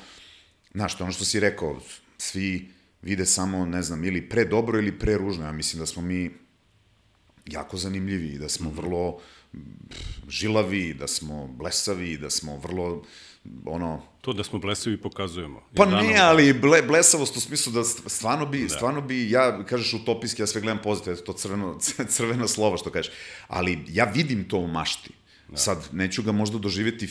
[0.74, 1.80] znaš, to ono što si rekao,
[2.18, 2.72] svi
[3.02, 5.44] vide samo, ne znam, ili pre dobro ili pre ružno.
[5.44, 6.30] Ja mislim da smo mi
[7.46, 9.35] jako zanimljivi i da smo vrlo pff,
[10.28, 13.02] žilavi, da smo blesavi, da smo vrlo
[13.64, 15.62] ono to da smo blesavi pokazujemo.
[15.76, 18.68] Pa danom- ne, ali ble, blesavost u smislu da st- stvarno bi, da.
[18.68, 23.12] stvarno bi, ja, kažeš utopijski, ja sve gledam pozitivno, to crveno, crveno slovo što kažeš,
[23.48, 25.10] ali ja vidim to u mašti.
[25.48, 25.56] Da.
[25.56, 27.08] Sad, neću ga možda doživjeti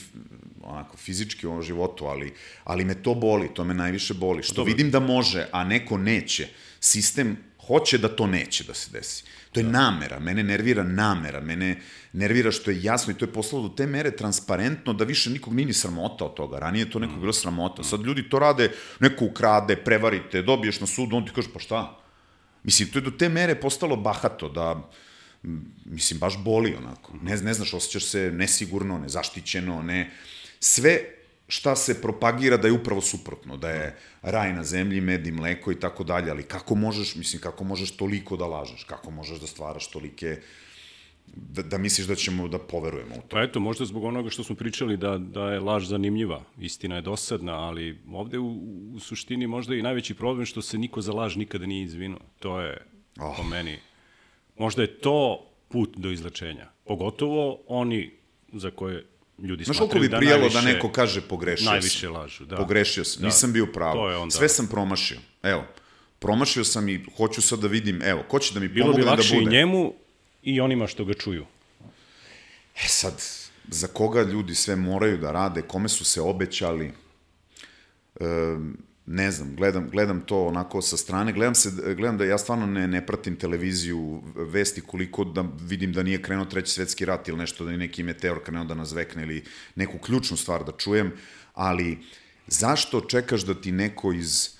[0.63, 4.43] onako fizički u ovom životu, ali, ali me to boli, to me najviše boli.
[4.43, 4.73] Što Dobro.
[4.73, 6.47] vidim da može, a neko neće.
[6.79, 9.23] Sistem hoće da to neće da se desi.
[9.55, 9.71] To je da.
[9.71, 11.77] namera, mene nervira namera, mene
[12.13, 15.53] nervira što je jasno i to je poslalo do te mere transparentno da više nikog
[15.53, 16.59] nije ni sramota od toga.
[16.59, 17.83] Ranije je to nekog bilo sramota.
[17.83, 21.99] Sad ljudi to rade, neko ukrade, prevarite, dobiješ na sudu, on ti kaže pa šta?
[22.63, 24.89] Mislim, to je do te mere postalo bahato da
[25.85, 27.13] mislim, baš boli onako.
[27.21, 30.11] Ne, ne znaš, osjećaš se nesigurno, nezaštićeno, ne...
[30.59, 31.14] Sve
[31.47, 35.71] šta se propagira da je upravo suprotno, da je raj na zemlji, med i mleko
[35.71, 39.47] i tako dalje, ali kako možeš, mislim, kako možeš toliko da lažeš, kako možeš da
[39.47, 40.37] stvaraš tolike,
[41.35, 43.27] da, da misliš da ćemo da poverujemo u to.
[43.29, 47.01] Pa eto, možda zbog onoga što smo pričali da, da je laž zanimljiva, istina je
[47.01, 48.47] dosadna, ali ovde u,
[48.95, 52.19] u suštini možda i najveći problem što se niko za laž nikada nije izvinuo.
[52.39, 52.77] To je,
[53.19, 53.37] oh.
[53.37, 53.77] po meni,
[54.57, 56.69] možda je to put do izlečenja.
[56.85, 58.11] Pogotovo oni
[58.53, 59.05] za koje
[59.39, 62.13] ljudi Znaš koliko bi da najviše, da neko kaže pogrešio najviše sam.
[62.13, 62.55] lažu, da.
[62.55, 63.25] Pogrešio sam, Da.
[63.25, 64.21] nisam bio pravo.
[64.21, 65.17] onda- Sve sam promašio.
[65.43, 65.63] Evo,
[66.19, 69.05] promašio sam i hoću sad da vidim, evo, ko će da mi Bilo bi pomogne
[69.05, 69.45] da lakše bude.
[69.45, 69.93] i njemu
[70.43, 71.45] i onima što ga čuju.
[72.75, 73.23] E sad,
[73.67, 76.91] za koga ljudi sve moraju da rade, kome su se obećali,
[78.15, 78.25] e,
[79.07, 82.87] ne znam, gledam, gledam to onako sa strane, gledam, se, gledam da ja stvarno ne,
[82.87, 87.65] ne pratim televiziju, vesti koliko da vidim da nije krenuo treći svetski rat ili nešto,
[87.65, 89.43] da je neki meteor krenuo da nas vekne ili
[89.75, 91.11] neku ključnu stvar da čujem,
[91.53, 91.97] ali
[92.47, 94.54] zašto čekaš da ti neko iz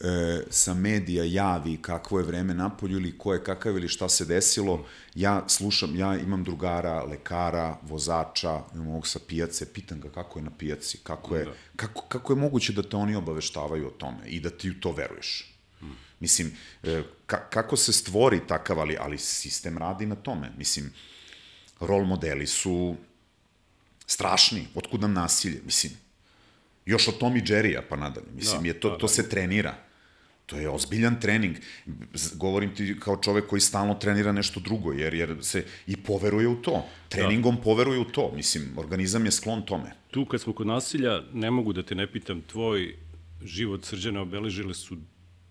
[0.00, 4.24] e, sa medija javi kakvo je vreme napolju ili ko je kakav ili šta se
[4.24, 10.38] desilo, ja slušam, ja imam drugara, lekara, vozača, imam ovog sa pijace, pitam ga kako
[10.38, 11.52] je na pijaci, kako je, da.
[11.76, 14.92] kako, kako je moguće da te oni obaveštavaju o tome i da ti u to
[14.92, 15.54] veruješ.
[15.80, 15.96] Hmm.
[16.20, 20.52] Mislim, e, ka, kako se stvori takav, ali, ali sistem radi na tome.
[20.58, 20.92] Mislim,
[21.80, 22.96] rol modeli su
[24.06, 25.92] strašni, otkud nam nasilje, mislim,
[26.86, 28.26] još od Tom i Jerrya pa nadalje.
[28.34, 29.12] Mislim, da, je to, da, to da.
[29.12, 29.85] se trenira.
[30.46, 31.56] To je ozbiljan trening.
[32.34, 36.62] Govorim ti kao čovek koji stalno trenira nešto drugo, jer, jer se i poveruje u
[36.62, 36.84] to.
[37.08, 37.62] Treningom da.
[37.62, 38.32] poveruje u to.
[38.34, 39.92] Mislim, organizam je sklon tome.
[40.10, 42.96] Tu kad smo kod nasilja, ne mogu da te ne pitam, tvoj
[43.42, 44.96] život srđane obeležile su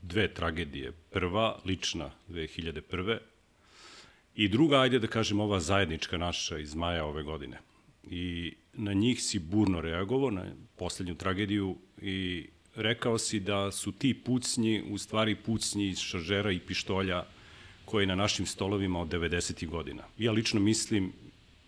[0.02, 0.92] dve tragedije.
[0.92, 3.18] Prva, lična, 2001.
[4.36, 7.58] I druga, ajde da kažem, ova zajednička naša iz maja ove godine.
[8.04, 14.14] I na njih si burno reagovao, na poslednju tragediju i rekao si da su ti
[14.14, 17.26] pucnji u stvari pucnji iz šaržera i pištolja
[17.86, 19.68] koji na našim stolovima od 90.
[19.68, 20.04] godina.
[20.18, 21.14] Ja lično mislim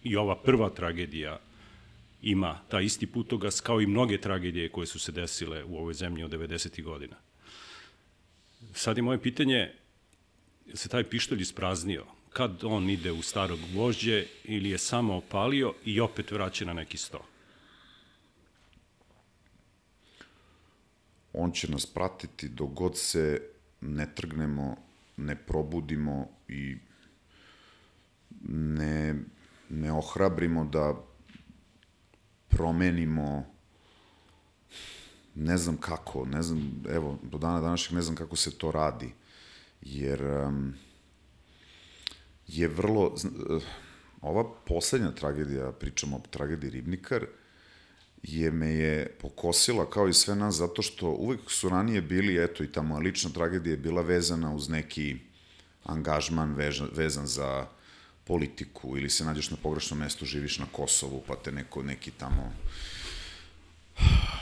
[0.03, 1.39] i ova prva tragedija
[2.21, 6.23] ima ta isti putogas kao i mnoge tragedije koje su se desile u ovoj zemlji
[6.23, 6.83] od 90.
[6.83, 7.15] godina.
[8.73, 9.71] Sad je moje pitanje,
[10.65, 12.05] je se taj pištolj ispraznio?
[12.29, 16.97] Kad on ide u starog gvožđe ili je samo opalio i opet vraća na neki
[16.97, 17.25] sto?
[21.37, 23.41] On će nas pratiti dok god se
[23.81, 24.77] ne trgnemo,
[25.17, 26.77] ne probudimo i
[28.49, 29.15] ne,
[29.69, 30.95] ne ohrabrimo da
[32.47, 33.45] promenimo
[35.35, 39.13] ne znam kako, ne znam, evo, do dana današnjeg ne znam kako se to radi,
[39.81, 40.73] jer um,
[42.47, 43.63] je vrlo, uh,
[44.21, 47.29] ova poslednja tragedija, pričamo o tragediji Ribnikar, uh,
[48.23, 52.63] je me je pokosila kao i sve nas zato što uvek su ranije bili, eto
[52.63, 55.17] i ta moja lična tragedija je bila vezana uz neki
[55.83, 57.67] angažman vežan, vezan za
[58.23, 62.53] politiku ili se nađeš na pogrešnom mestu, živiš na Kosovu pa te neko, neki tamo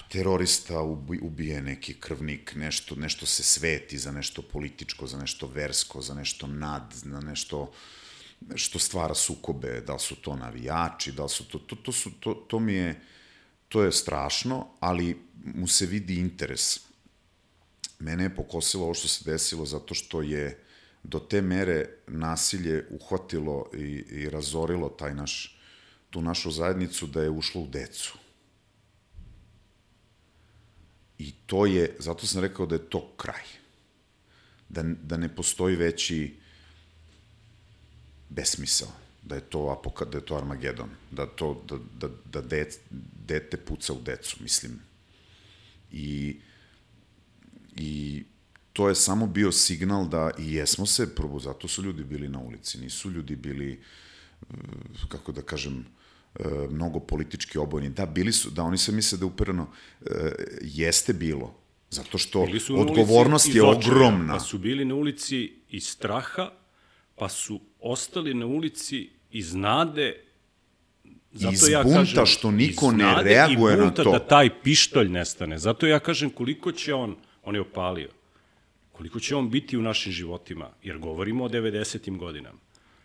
[0.10, 0.82] terorista
[1.22, 6.48] ubije neki krvnik, nešto, nešto se sveti za nešto političko, za nešto versko, za nešto
[6.48, 7.72] nad, za nešto
[8.56, 12.12] što stvara sukobe, da li su to navijači, da li su to, to, to, su,
[12.20, 13.02] to, to mi je,
[13.76, 16.80] to je strašno, ali mu se vidi interes.
[18.00, 20.64] Mene je pokosilo ovo što se desilo zato što je
[21.04, 25.60] do te mere nasilje uhvatilo i, i razorilo taj naš,
[26.10, 28.18] tu našu zajednicu da je ušlo u decu.
[31.18, 33.44] I to je, zato sam rekao da je to kraj.
[34.70, 36.38] Da, da ne postoji veći
[38.30, 42.80] besmisao da je to apoka, da je to Armagedon, da to da da da dec,
[43.26, 44.80] dete puca u decu, mislim.
[45.92, 46.40] I
[47.76, 48.24] i
[48.74, 52.40] to je samo bio signal da i jesmo se probu, zato su ljudi bili na
[52.40, 53.72] ulici, nisu ljudi bili
[54.42, 54.54] eh,
[55.08, 55.86] kako da kažem
[56.36, 57.90] eh, mnogo politički obojeni.
[57.90, 59.68] Da, bili su, da oni se misle da upereno
[60.02, 61.56] eh, jeste bilo,
[61.90, 64.34] zato što odgovornost je ogromna.
[64.34, 66.52] Pa su bili na ulici iz straha,
[67.16, 70.16] pa su ostali na ulici iz nade
[71.32, 74.12] Zato iz ja bunta kažem, što niko ne reaguje na to.
[74.12, 75.58] da taj pištolj nestane.
[75.60, 78.10] Zato ja kažem koliko će on, on je opalio,
[78.92, 82.18] koliko će on biti u našim životima, jer govorimo o 90.
[82.18, 82.60] godinama.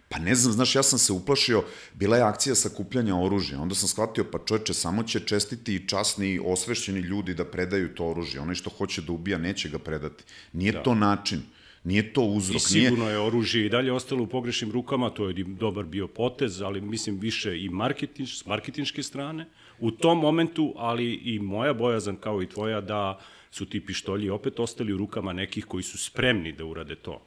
[0.09, 1.64] Pa ne znam, znaš, ja sam se uplašio,
[1.95, 6.29] bila je akcija sakupljanja oružja, onda sam shvatio, pa čoveče, samo će čestiti i časni
[6.35, 8.40] i osvešćeni ljudi da predaju to oružje.
[8.40, 10.25] Onaj što hoće da ubija, neće ga predati.
[10.53, 10.83] Nije da.
[10.83, 11.43] to način.
[11.85, 12.57] Nije to uzrok.
[12.57, 13.14] I sigurno nije...
[13.14, 17.19] je oružje i dalje ostalo u pogrešnim rukama, to je dobar bio potez, ali mislim
[17.19, 19.47] više i marketinš, s marketinške strane
[19.79, 24.61] u tom momentu, ali i moja bojazan kao i tvoja da su ti pištolji opet
[24.61, 27.23] ostali u rukama nekih koji su spremni da urade to.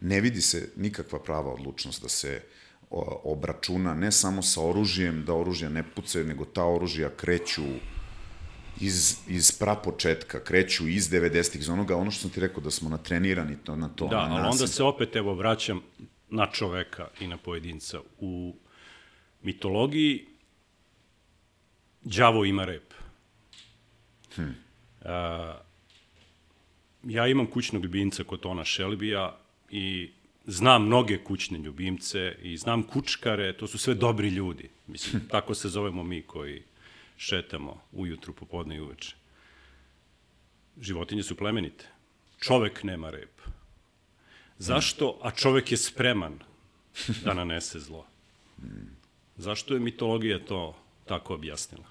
[0.00, 2.42] Ne vidi se nikakva prava odlučnost da se
[3.24, 7.62] obračuna ne samo sa oružjem, da oružja ne pucaju, nego ta oružja kreću
[8.80, 12.88] iz, iz prapočetka, kreću iz 90-ih, iz onoga, ono što sam ti rekao, da smo
[12.88, 14.08] natrenirani to, na to.
[14.08, 15.80] Da, na ali onda se opet, evo, vraćam
[16.30, 18.00] na čoveka i na pojedinca.
[18.18, 18.54] U
[19.42, 20.26] mitologiji
[22.02, 22.94] đavo ima rep.
[24.34, 24.54] Hmm.
[25.04, 25.58] A,
[27.04, 29.38] ja imam kućnog ljubimca kod Tona Šelbija
[29.70, 30.10] i
[30.46, 34.68] znam mnoge kućne ljubimce i znam kučkare, to su sve dobri ljudi.
[34.86, 36.62] Mislim, tako se zovemo mi koji
[37.18, 39.16] šetamo ujutru, popodne i uveče.
[40.80, 41.84] Životinje su plemenite.
[42.40, 43.40] Čovek nema rep.
[44.58, 45.18] Zašto?
[45.22, 46.38] A čovek je spreman
[47.24, 48.06] da nanese zlo.
[49.36, 51.86] Zašto je mitologija to tako objasnila?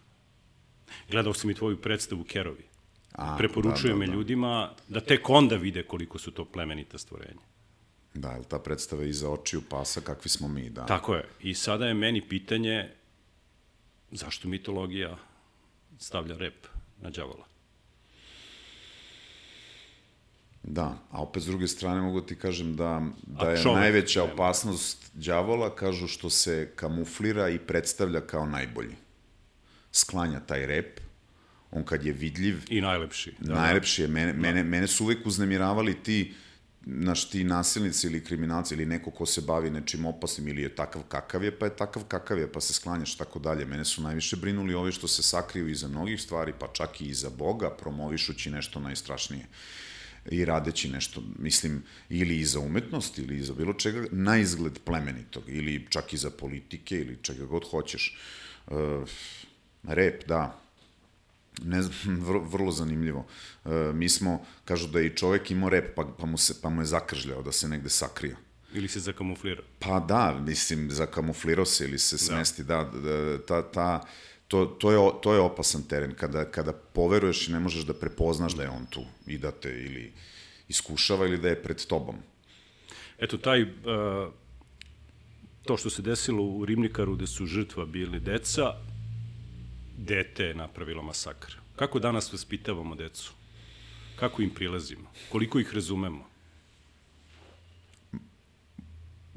[1.12, 2.64] Gledao sam i tvoju predstavu Kerovi.
[3.12, 4.18] A, Preporučujem da, je da, da.
[4.18, 7.42] ljudima da tek onda vide koliko su to plemenita stvorenja.
[8.14, 10.86] Da, jel ta predstava iza očiju pasa, kakvi smo mi, da.
[10.86, 11.28] Tako je.
[11.42, 12.90] I sada je meni pitanje
[14.12, 15.18] zašto mitologija
[16.00, 16.68] stavlja rep
[17.02, 17.46] na đavola?
[20.64, 24.34] Da, a opet s druge strane mogu ti kažem da, da je najveća nema.
[24.34, 28.96] opasnost đavola, kažu što se kamuflira i predstavlja kao najbolji.
[29.92, 31.00] Sklanja taj rep,
[31.72, 33.34] on kad je vidljiv, I najlepši.
[33.40, 36.34] da, najlepši je, mene, mene, mene su uvek uznemiravali ti,
[36.86, 41.04] naš ti nasilnici ili kriminalci ili neko ko se bavi nečim opasnim ili je takav
[41.04, 43.66] kakav je, pa je takav kakav je, pa se sklanjaš tako dalje.
[43.66, 47.30] Mene su najviše brinuli ovi što se sakriju iza mnogih stvari, pa čak i iza
[47.30, 49.46] Boga, promovišući nešto najstrašnije
[50.32, 55.86] i radeći nešto, mislim, ili iza umetnosti, ili iza bilo čega, na izgled plemenitog, ili
[55.90, 58.18] čak iza politike, ili čega god hoćeš.
[58.68, 58.74] E,
[59.84, 60.62] rep, da,
[61.64, 63.26] ne znam, vrlo, vrlo zanimljivo.
[63.66, 66.70] E, mi smo, kažu da je i čovek imao rep, pa, pa, mu, se, pa
[66.70, 68.36] mu je zakržljao da se negde sakrio.
[68.74, 69.62] Ili se zakamuflira.
[69.80, 74.06] Pa da, mislim, zakamuflirao se ili se smesti, da, da ta, ta,
[74.48, 78.54] to, to, je, to je opasan teren, kada, kada poveruješ i ne možeš da prepoznaš
[78.54, 80.14] da je on tu i da te ili
[80.68, 82.16] iskušava ili da je pred tobom.
[83.20, 83.70] Eto, taj, uh,
[85.64, 88.74] to što se desilo u Rimnikaru gde su žrtva bili deca,
[89.98, 91.58] dete je napravilo masakr.
[91.76, 93.34] Kako danas vaspitavamo decu?
[94.20, 95.12] Kako im prilazimo?
[95.32, 96.38] Koliko ih razumemo?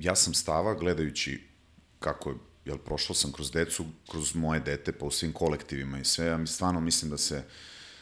[0.01, 1.41] ja sam stava gledajući
[1.99, 6.05] kako je, jel prošao sam kroz decu, kroz moje dete, pa u svim kolektivima i
[6.05, 7.45] sve, ja mi stvarno mislim da se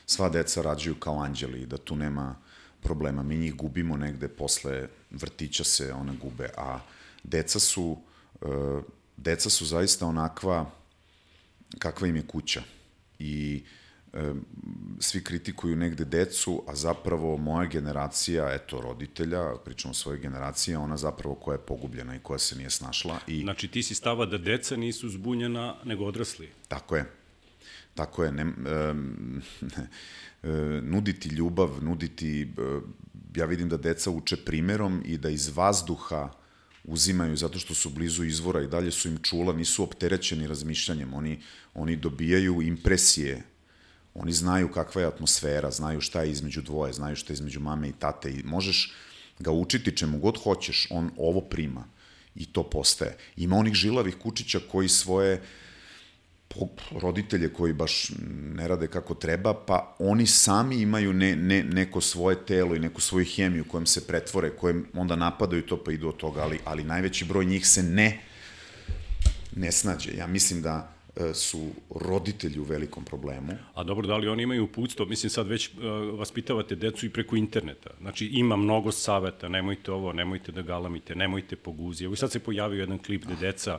[0.06, 2.36] sva deca rađaju kao anđeli i da tu nema
[2.80, 3.22] problema.
[3.22, 6.78] Mi njih gubimo negde posle vrtića se one gube, a
[7.22, 7.98] deca su,
[8.40, 8.82] uh,
[9.16, 10.70] deca su zaista onakva
[11.78, 12.62] kakva im je kuća.
[13.18, 13.62] I
[14.12, 14.32] e,
[15.00, 20.96] svi kritikuju negde decu, a zapravo moja generacija, eto, roditelja, pričamo o svojoj generaciji, ona
[20.96, 23.18] zapravo koja je pogubljena i koja se nije snašla.
[23.26, 26.48] I Znači, ti si stava da deca nisu zbunjena, nego odrasli.
[26.68, 27.04] Tako je.
[27.94, 28.32] Tako je.
[28.32, 29.42] Ne, um,
[30.92, 32.42] nuditi ljubav, nuditi...
[32.42, 32.80] e,
[33.34, 36.30] ja vidim da deca uče primerom i da iz vazduha
[36.88, 41.14] uzimaju zato što su blizu izvora i dalje su im čula, nisu opterećeni razmišljanjem.
[41.14, 41.38] Oni,
[41.74, 43.42] oni dobijaju impresije
[44.18, 47.88] Oni znaju kakva je atmosfera, znaju šta je između dvoje, znaju šta je između mame
[47.88, 48.92] i tate i možeš
[49.38, 51.84] ga učiti čemu god hoćeš, on ovo prima
[52.34, 53.16] i to postaje.
[53.36, 55.44] Ima onih žilavih kučića koji svoje po-
[57.02, 58.10] roditelje koji baš
[58.54, 63.00] ne rade kako treba, pa oni sami imaju ne, ne, neko svoje telo i neku
[63.00, 66.84] svoju hemiju kojem se pretvore, kojem onda napadaju to pa idu od toga, ali, ali
[66.84, 68.20] najveći broj njih se ne
[69.58, 70.16] ne snađe.
[70.16, 73.52] Ja mislim da e, su roditelji u velikom problemu.
[73.74, 75.06] A dobro, da li oni imaju uputstvo?
[75.06, 77.90] Mislim, sad već uh, vaspitavate decu i preko interneta.
[78.00, 81.74] Znači, ima mnogo saveta, nemojte ovo, nemojte da galamite, nemojte po.
[82.04, 83.78] Evo i sad se pojavio jedan klip gde deca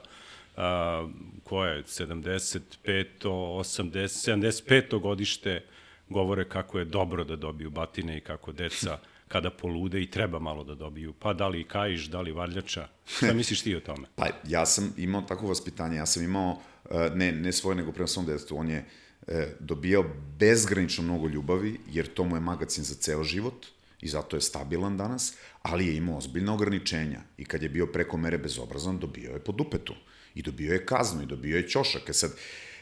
[1.44, 3.06] koje je 75.
[3.24, 5.00] 80, 75.
[5.00, 5.64] godište
[6.10, 10.64] govore kako je dobro da dobiju batine i kako deca kada polude i treba malo
[10.64, 11.14] da dobiju.
[11.14, 12.88] Pa da li kajiš, da li varljača.
[13.06, 14.08] Šta misliš ti o tome?
[14.16, 16.58] Pa ja sam imao takvo vaspitanje, ja sam imao,
[16.90, 18.86] e, ne, ne svoje, nego prema svom detetu, on je
[19.28, 20.06] e, dobijao
[20.40, 23.66] bezgranično mnogo ljubavi, jer to mu je magacin za ceo život
[24.02, 28.18] i zato je stabilan danas, ali je imao ozbiljna ograničenja i kad je bio preko
[28.18, 29.94] mere bezobrazan, dobio je po dupetu
[30.36, 32.10] i dobio je kaznu i dobio je ćošak.
[32.10, 32.32] E sad,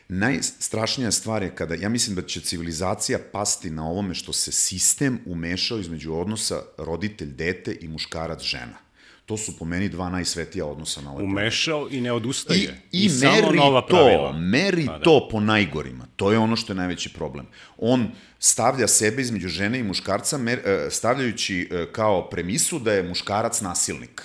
[0.07, 5.19] najstrašnija stvar je kada, ja mislim da će civilizacija pasti na ovome što se sistem
[5.25, 8.86] umešao između odnosa roditelj-dete i muškarac-žena.
[9.27, 11.23] To su po meni dva najsvetija odnosa na ovoj.
[11.23, 12.81] Umešao i ne odustaje.
[12.91, 14.31] I, i, samo meri nova to, pravila.
[14.31, 15.03] meri Pa da.
[15.03, 16.07] to po najgorima.
[16.15, 17.45] To je ono što je najveći problem.
[17.77, 18.07] On
[18.39, 23.61] stavlja sebe između žene i muškarca, mer, e, stavljajući e, kao premisu da je muškarac
[23.61, 24.21] nasilnik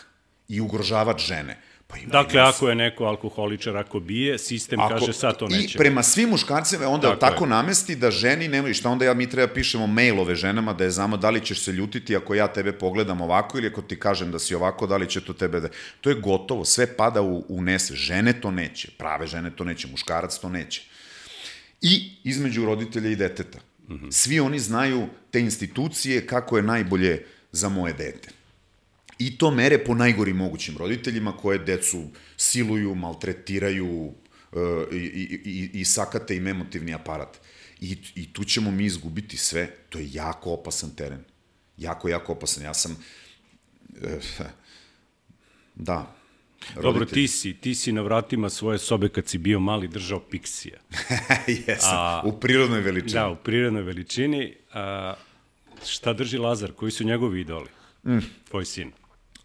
[0.49, 1.59] i ugrožavač žene.
[1.93, 5.49] Pa ima Dakle, ima- ako je neko alkoholičar, ako bije, sistem Ako, kaže sad to
[5.49, 5.75] neće.
[5.75, 7.49] I prema svim muškarcima onda Tako tako, je.
[7.49, 10.91] namesti da ženi nema i šta onda ja mi treba pišemo mailove ženama da je
[10.91, 14.31] znamo da li ćeš se ljutiti ako ja tebe pogledam ovako ili ako ti kažem
[14.31, 15.69] da si ovako, da li će to tebe da...
[16.01, 17.95] To je gotovo, sve pada u, u nese.
[17.95, 20.83] Žene to neće, prave žene to neće, muškarac to neće.
[21.81, 23.59] I između roditelja i deteta.
[24.11, 28.29] Svi oni znaju te institucije kako je najbolje za moje dete.
[29.27, 32.03] I to mere po najgorim mogućim roditeljima koje decu
[32.37, 34.13] siluju, maltretiraju
[34.53, 34.59] e,
[34.93, 37.41] i, i, i, i sakate im emotivni aparat.
[37.81, 39.67] I, I tu ćemo mi izgubiti sve.
[39.89, 41.25] To je jako opasan teren.
[41.77, 42.65] Jako, jako opasan.
[42.65, 42.97] Ja sam...
[44.03, 44.19] E,
[45.75, 46.15] da.
[46.75, 50.21] Dobro, Roditelj- ti si, ti si na vratima svoje sobe kad si bio mali držao
[50.21, 50.79] piksija.
[51.67, 53.13] Jesam, A- u prirodnoj veličini.
[53.13, 54.55] Da, u prirodnoj veličini.
[54.73, 55.15] A,
[55.87, 56.73] šta drži Lazar?
[56.73, 57.69] Koji su njegovi idoli?
[58.07, 58.19] Mm.
[58.51, 58.93] Tvoj sin.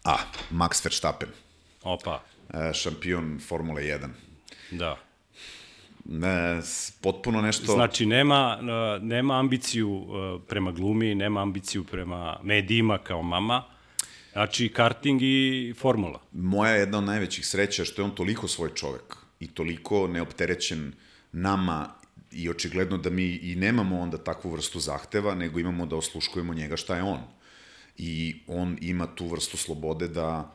[0.08, 0.16] A,
[0.50, 1.28] Max Verstappen,
[1.82, 2.22] Opa,
[2.54, 4.08] e, šampion Formule 1.
[4.70, 4.96] da.
[6.04, 6.60] Ne,
[7.00, 7.72] potpuno nešto...
[7.72, 13.64] Znači, nema, a, nema ambiciju a, prema glumi, nema ambiciju prema medijima kao mama.
[14.32, 16.20] Znači, karting i formula.
[16.32, 20.92] moja jedna od najvećih sreća je što je on toliko svoj čovek i toliko neopterećen
[21.32, 21.88] nama
[22.32, 26.76] i očigledno da mi i nemamo onda takvu vrstu zahteva, nego imamo da osluškujemo njega
[26.76, 27.37] šta je on.
[27.98, 30.54] I on ima tu vrstu slobode da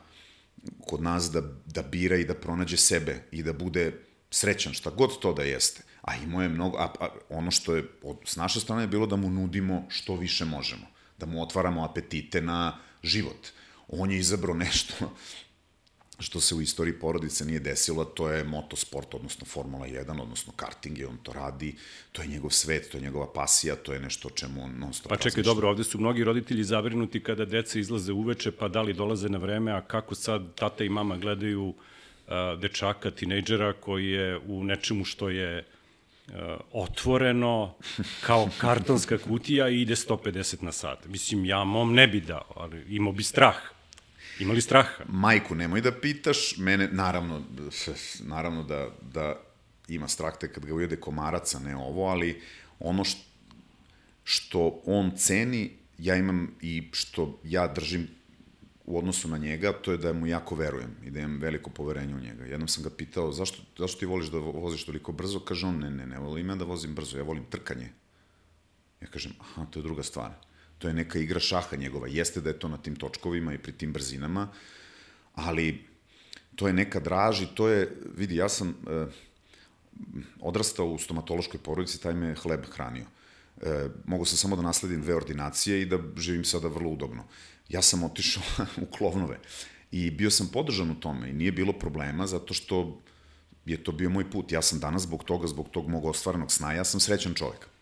[0.86, 5.18] kod nas da, da bira i da pronađe sebe i da bude srećan, šta god
[5.20, 5.82] to da jeste.
[6.02, 9.06] A imao je mnogo, a, a ono što je od, s naše strane je bilo
[9.06, 10.86] da mu nudimo što više možemo,
[11.18, 13.48] da mu otvaramo apetite na život.
[13.88, 14.94] On je izabrao nešto
[16.18, 20.98] što se u istoriji porodice nije desilo, to je motosport, odnosno Formula 1, odnosno karting,
[20.98, 21.74] i on to radi,
[22.12, 24.92] to je njegov svet, to je njegova pasija, to je nešto o čemu on non
[24.92, 25.54] stop Pa čekaj, razmišlja.
[25.54, 29.38] dobro, ovde su mnogi roditelji zabrinuti kada deca izlaze uveče, pa da li dolaze na
[29.38, 31.74] vreme, a kako sad tata i mama gledaju uh,
[32.60, 35.58] dečaka, tinejdžera koji je u nečemu što je
[36.28, 36.34] uh,
[36.72, 37.74] otvoreno
[38.26, 41.06] kao kartonska kutija i ide 150 na sat.
[41.06, 43.56] Mislim, ja mom ne bi dao, ali imao bi strah.
[44.38, 45.04] Imali straha?
[45.08, 47.42] Majku nemoj da pitaš, mene, naravno,
[48.20, 49.40] naravno da, da
[49.88, 52.42] ima strah te kad ga ujede komarac, a ne ovo, ali
[52.78, 53.20] ono što,
[54.24, 58.08] što on ceni, ja imam i što ja držim
[58.84, 62.14] u odnosu na njega, to je da mu jako verujem i da imam veliko poverenje
[62.14, 62.44] u njega.
[62.44, 65.40] Jednom sam ga pitao, zašto, zašto ti voliš da voziš toliko brzo?
[65.40, 67.88] Kaže on, ne, ne, ne volim ja da vozim brzo, ja volim trkanje.
[69.00, 70.32] Ja kažem, aha, to je druga stvar.
[70.78, 72.08] To je neka igra šaha njegova.
[72.08, 74.48] Jeste da je to na tim točkovima i pri tim brzinama,
[75.34, 75.84] ali
[76.56, 79.06] to je neka draž i to je, vidi, ja sam e,
[80.40, 83.06] odrastao u stomatološkoj porodici, taj me hleb hranio.
[83.62, 87.24] E, mogu sam samo da nasledim dve ordinacije i da živim sada vrlo udobno.
[87.68, 88.42] Ja sam otišao
[88.84, 89.38] u klovnove
[89.90, 93.02] i bio sam podržan u tome i nije bilo problema zato što
[93.66, 94.52] je to bio moj put.
[94.52, 97.73] Ja sam danas zbog toga, zbog tog mog ostvarenog sna, ja sam srećan čovjek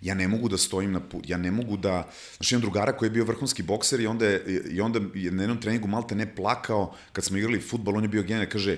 [0.00, 3.06] ja ne mogu da stojim na put, ja ne mogu da, znaš, imam drugara koji
[3.06, 6.34] je bio vrhunski bokser i onda je, i onda je na jednom treningu malte ne
[6.34, 8.76] plakao, kad smo igrali futbol, on je bio genijalni, kaže,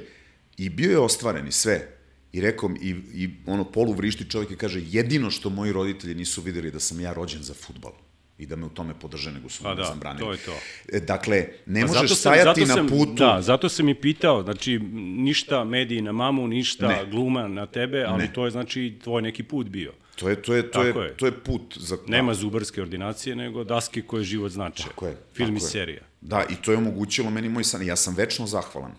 [0.56, 1.88] i bio je ostvaren i sve,
[2.32, 6.42] i rekao, i, i ono polu vrišti čovjek i kaže, jedino što moji roditelji nisu
[6.42, 7.92] videli da sam ja rođen za futbol
[8.38, 10.20] i da me u tome podrže, nego su Pa da, zabranili.
[10.20, 10.54] to je to.
[10.88, 13.14] E, Dakle, ne Pa možeš sam- stajati zato na sam- putu.
[13.14, 14.78] Da, zato sam i pitao, znači
[15.16, 17.06] ništa mediji na mamu, ništa Ne.
[17.10, 18.32] gluma na tebe, ali Ne.
[18.32, 19.92] to je znači tvoj neki put bio.
[20.20, 21.16] To je, to je, to je, je.
[21.16, 21.96] to je put za...
[22.06, 24.82] Nema zubarske ordinacije, nego daske koje život znače.
[24.82, 25.16] Tako je.
[25.34, 25.70] Film i tako je.
[25.70, 26.02] serija.
[26.20, 27.86] Da, i to je omogućilo meni moj san.
[27.86, 28.92] Ja sam večno zahvalan.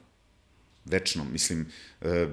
[0.86, 1.68] Večno, mislim,
[2.02, 2.28] e,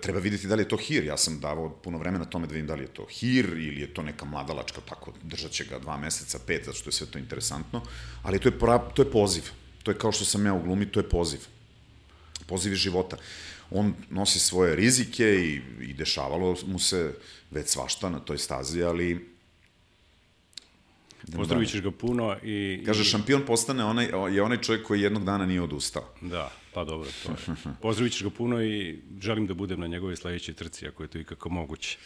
[0.00, 1.04] treba videti da li je to hir.
[1.04, 3.94] Ja sam davao puno vremena tome da vidim da li je to hir ili je
[3.94, 7.18] to neka mladalačka, tako, držat će ga dva meseca, pet, zato što je sve to
[7.18, 7.82] interesantno.
[8.22, 9.50] Ali to je, pra, to je poziv.
[9.82, 11.40] To je kao što sam ja u glumi, to je poziv.
[12.46, 13.16] Poziv iz života.
[13.70, 17.14] On nosi svoje rizike i, i dešavalo mu se
[17.50, 19.30] već svašta na toj stazi, ali
[21.36, 22.82] Pozdravit ćeš ga puno i...
[22.86, 26.04] Kaže, i- šampion postane onaj, je onaj čovjek koji jednog dana nije odustao.
[26.20, 27.56] Da, pa dobro, to je.
[27.82, 31.18] Pozdravit ćeš ga puno i želim da budem na njegovoj sledećoj trci, ako je to
[31.18, 31.98] ikako moguće.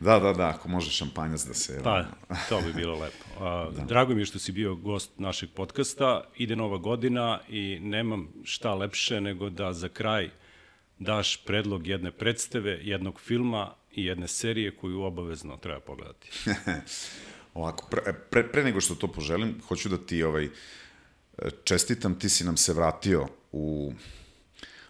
[0.00, 1.80] Da, da, da, ako može šampanjac da se...
[1.84, 2.04] Pa,
[2.48, 3.44] to bi bilo lepo.
[3.44, 3.84] A, da.
[3.84, 6.24] Drago mi je što si bio gost našeg podcasta.
[6.36, 10.30] Ide nova godina i nemam šta lepše nego da za kraj
[11.00, 16.30] daš predlog jedne predstave, jednog filma i jedne serije koju obavezno treba pogledati.
[17.54, 20.48] Ovako, pre, pre, pre nego što to poželim, hoću da ti ovaj,
[21.64, 23.92] čestitam, ti si nam se vratio u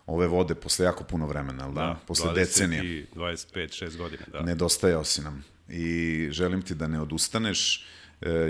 [0.06, 1.98] ove vode posle jako puno vremena, jel da?
[2.06, 2.82] posle 20 decenija.
[2.82, 4.42] i 25, 6 godina, da.
[4.42, 7.86] Nedostajao si nam i želim ti da ne odustaneš,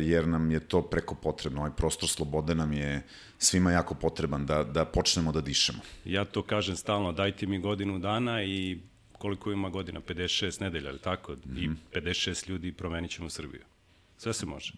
[0.00, 1.60] jer nam je to preko potrebno.
[1.60, 3.02] Ovaj prostor slobode nam je
[3.38, 5.78] svima jako potreban da, da počnemo da dišemo.
[6.04, 8.78] Ja to kažem stalno, dajte mi godinu dana i
[9.12, 11.32] koliko ima godina, 56 nedelja, ali tako?
[11.32, 11.74] Mm -hmm.
[11.92, 13.62] I 56 ljudi promenit ćemo Srbiju.
[14.18, 14.72] Sve se može.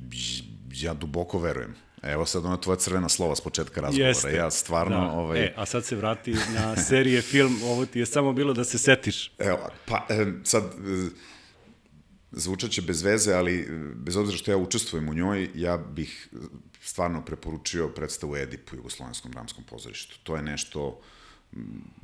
[0.73, 1.75] Ja duboko verujem.
[2.03, 4.37] Evo sad ona tvoja crvena slova s početka razgovora.
[4.37, 5.01] Ja stvarno...
[5.01, 5.13] da.
[5.13, 8.65] Ovaj, E, a sad se vrati na serije, film, ovo ti je samo bilo da
[8.65, 9.31] se setiš.
[9.39, 11.11] Evo, pa e, sad, e,
[12.33, 16.37] zvučaće bez veze, ali e, bez obzira što ja učestvujem u njoj, ja bih e,
[16.83, 20.19] stvarno preporučio predstavu Edip u Jugoslovenskom dramskom pozorištu.
[20.23, 21.01] To je nešto,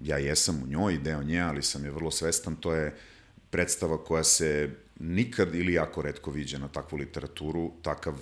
[0.03, 2.97] ja jesam u njoj, deo nje, ali sam je vrlo svestan, to je
[3.51, 4.71] predstava koja se
[5.01, 8.15] nikad ili jako redko viđa na takvu literaturu, takav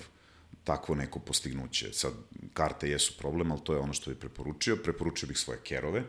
[0.67, 1.93] takvo neko postignuće.
[1.93, 2.13] Sad,
[2.53, 4.75] karte jesu problem, ali to je ono što bih preporučio.
[4.75, 6.03] Preporučio bih svoje kerove,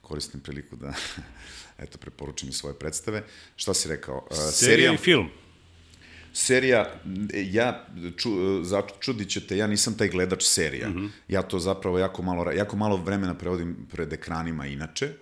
[0.00, 0.94] koristim priliku da
[1.82, 3.22] eto, preporučim i svoje predstave.
[3.56, 4.16] Šta si rekao?
[4.30, 5.28] Uh, serija, serija i film.
[6.32, 7.00] Serija,
[7.32, 8.30] ja, ču,
[9.00, 10.88] čudit ćete, ja nisam taj gledač serija.
[10.88, 11.08] Mm -hmm.
[11.28, 15.12] Ja to zapravo jako malo, jako malo vremena prevodim pred ekranima inače,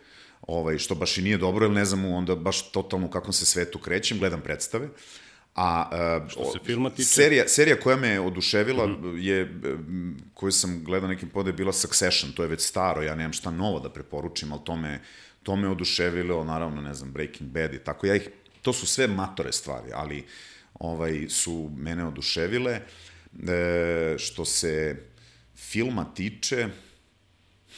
[0.42, 3.46] ovaj, što baš i nije dobro, jer ne znam onda baš totalno u kakvom se
[3.46, 4.88] svetu krećem, gledam predstave.
[5.54, 5.90] A
[6.22, 7.08] uh, što se filma tiče?
[7.08, 9.16] Serija, serija koja me oduševila mm -hmm.
[9.16, 9.60] je,
[10.34, 13.80] koju sam gledao nekim pode, bila Succession, to je već staro, ja nemam šta novo
[13.80, 15.00] da preporučim, ali to me,
[15.42, 18.06] to me oduševilo, naravno, ne znam, Breaking Bad i tako.
[18.06, 18.28] Ja ih,
[18.62, 20.24] to su sve matore stvari, ali
[20.74, 22.80] ovaj, su mene oduševile.
[23.48, 24.96] E, što se
[25.56, 26.68] filma tiče,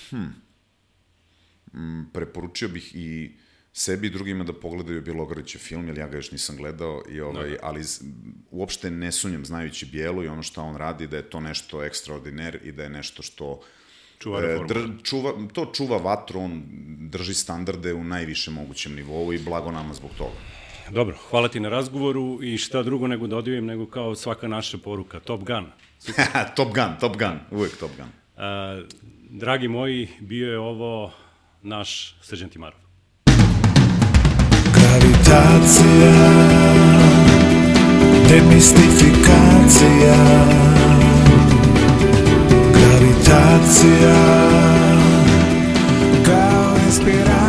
[0.08, 0.26] hm,
[1.74, 3.36] m, preporučio bih i
[3.72, 7.50] sebi i drugima da pogledaju Bjelogrlićev film, jer ja ga još nisam gledao, i ovaj,
[7.50, 7.56] no.
[7.62, 7.82] ali
[8.50, 12.58] uopšte ne sunjam znajući Bijelu i ono što on radi, da je to nešto ekstraordiner
[12.64, 13.60] i da je nešto što
[14.22, 16.62] čuva, e, dr, čuva to čuva vatru, on
[17.10, 20.36] drži standarde u najvišem mogućem nivou i blago nama zbog toga.
[20.90, 24.78] Dobro, hvala ti na razgovoru i šta drugo nego da odivim nego kao svaka naša
[24.78, 25.66] poruka, Top Gun.
[26.56, 28.06] top Gun, Top Gun, uvek Top Gun.
[28.36, 28.82] A,
[29.30, 31.12] dragi moji, bio je ovo
[31.62, 32.78] naš Srđan Timarov.
[34.74, 36.12] Gravitacija
[38.28, 40.16] Demistifikacija
[43.32, 44.14] Gravitacija
[46.24, 47.41] Kao inspiracija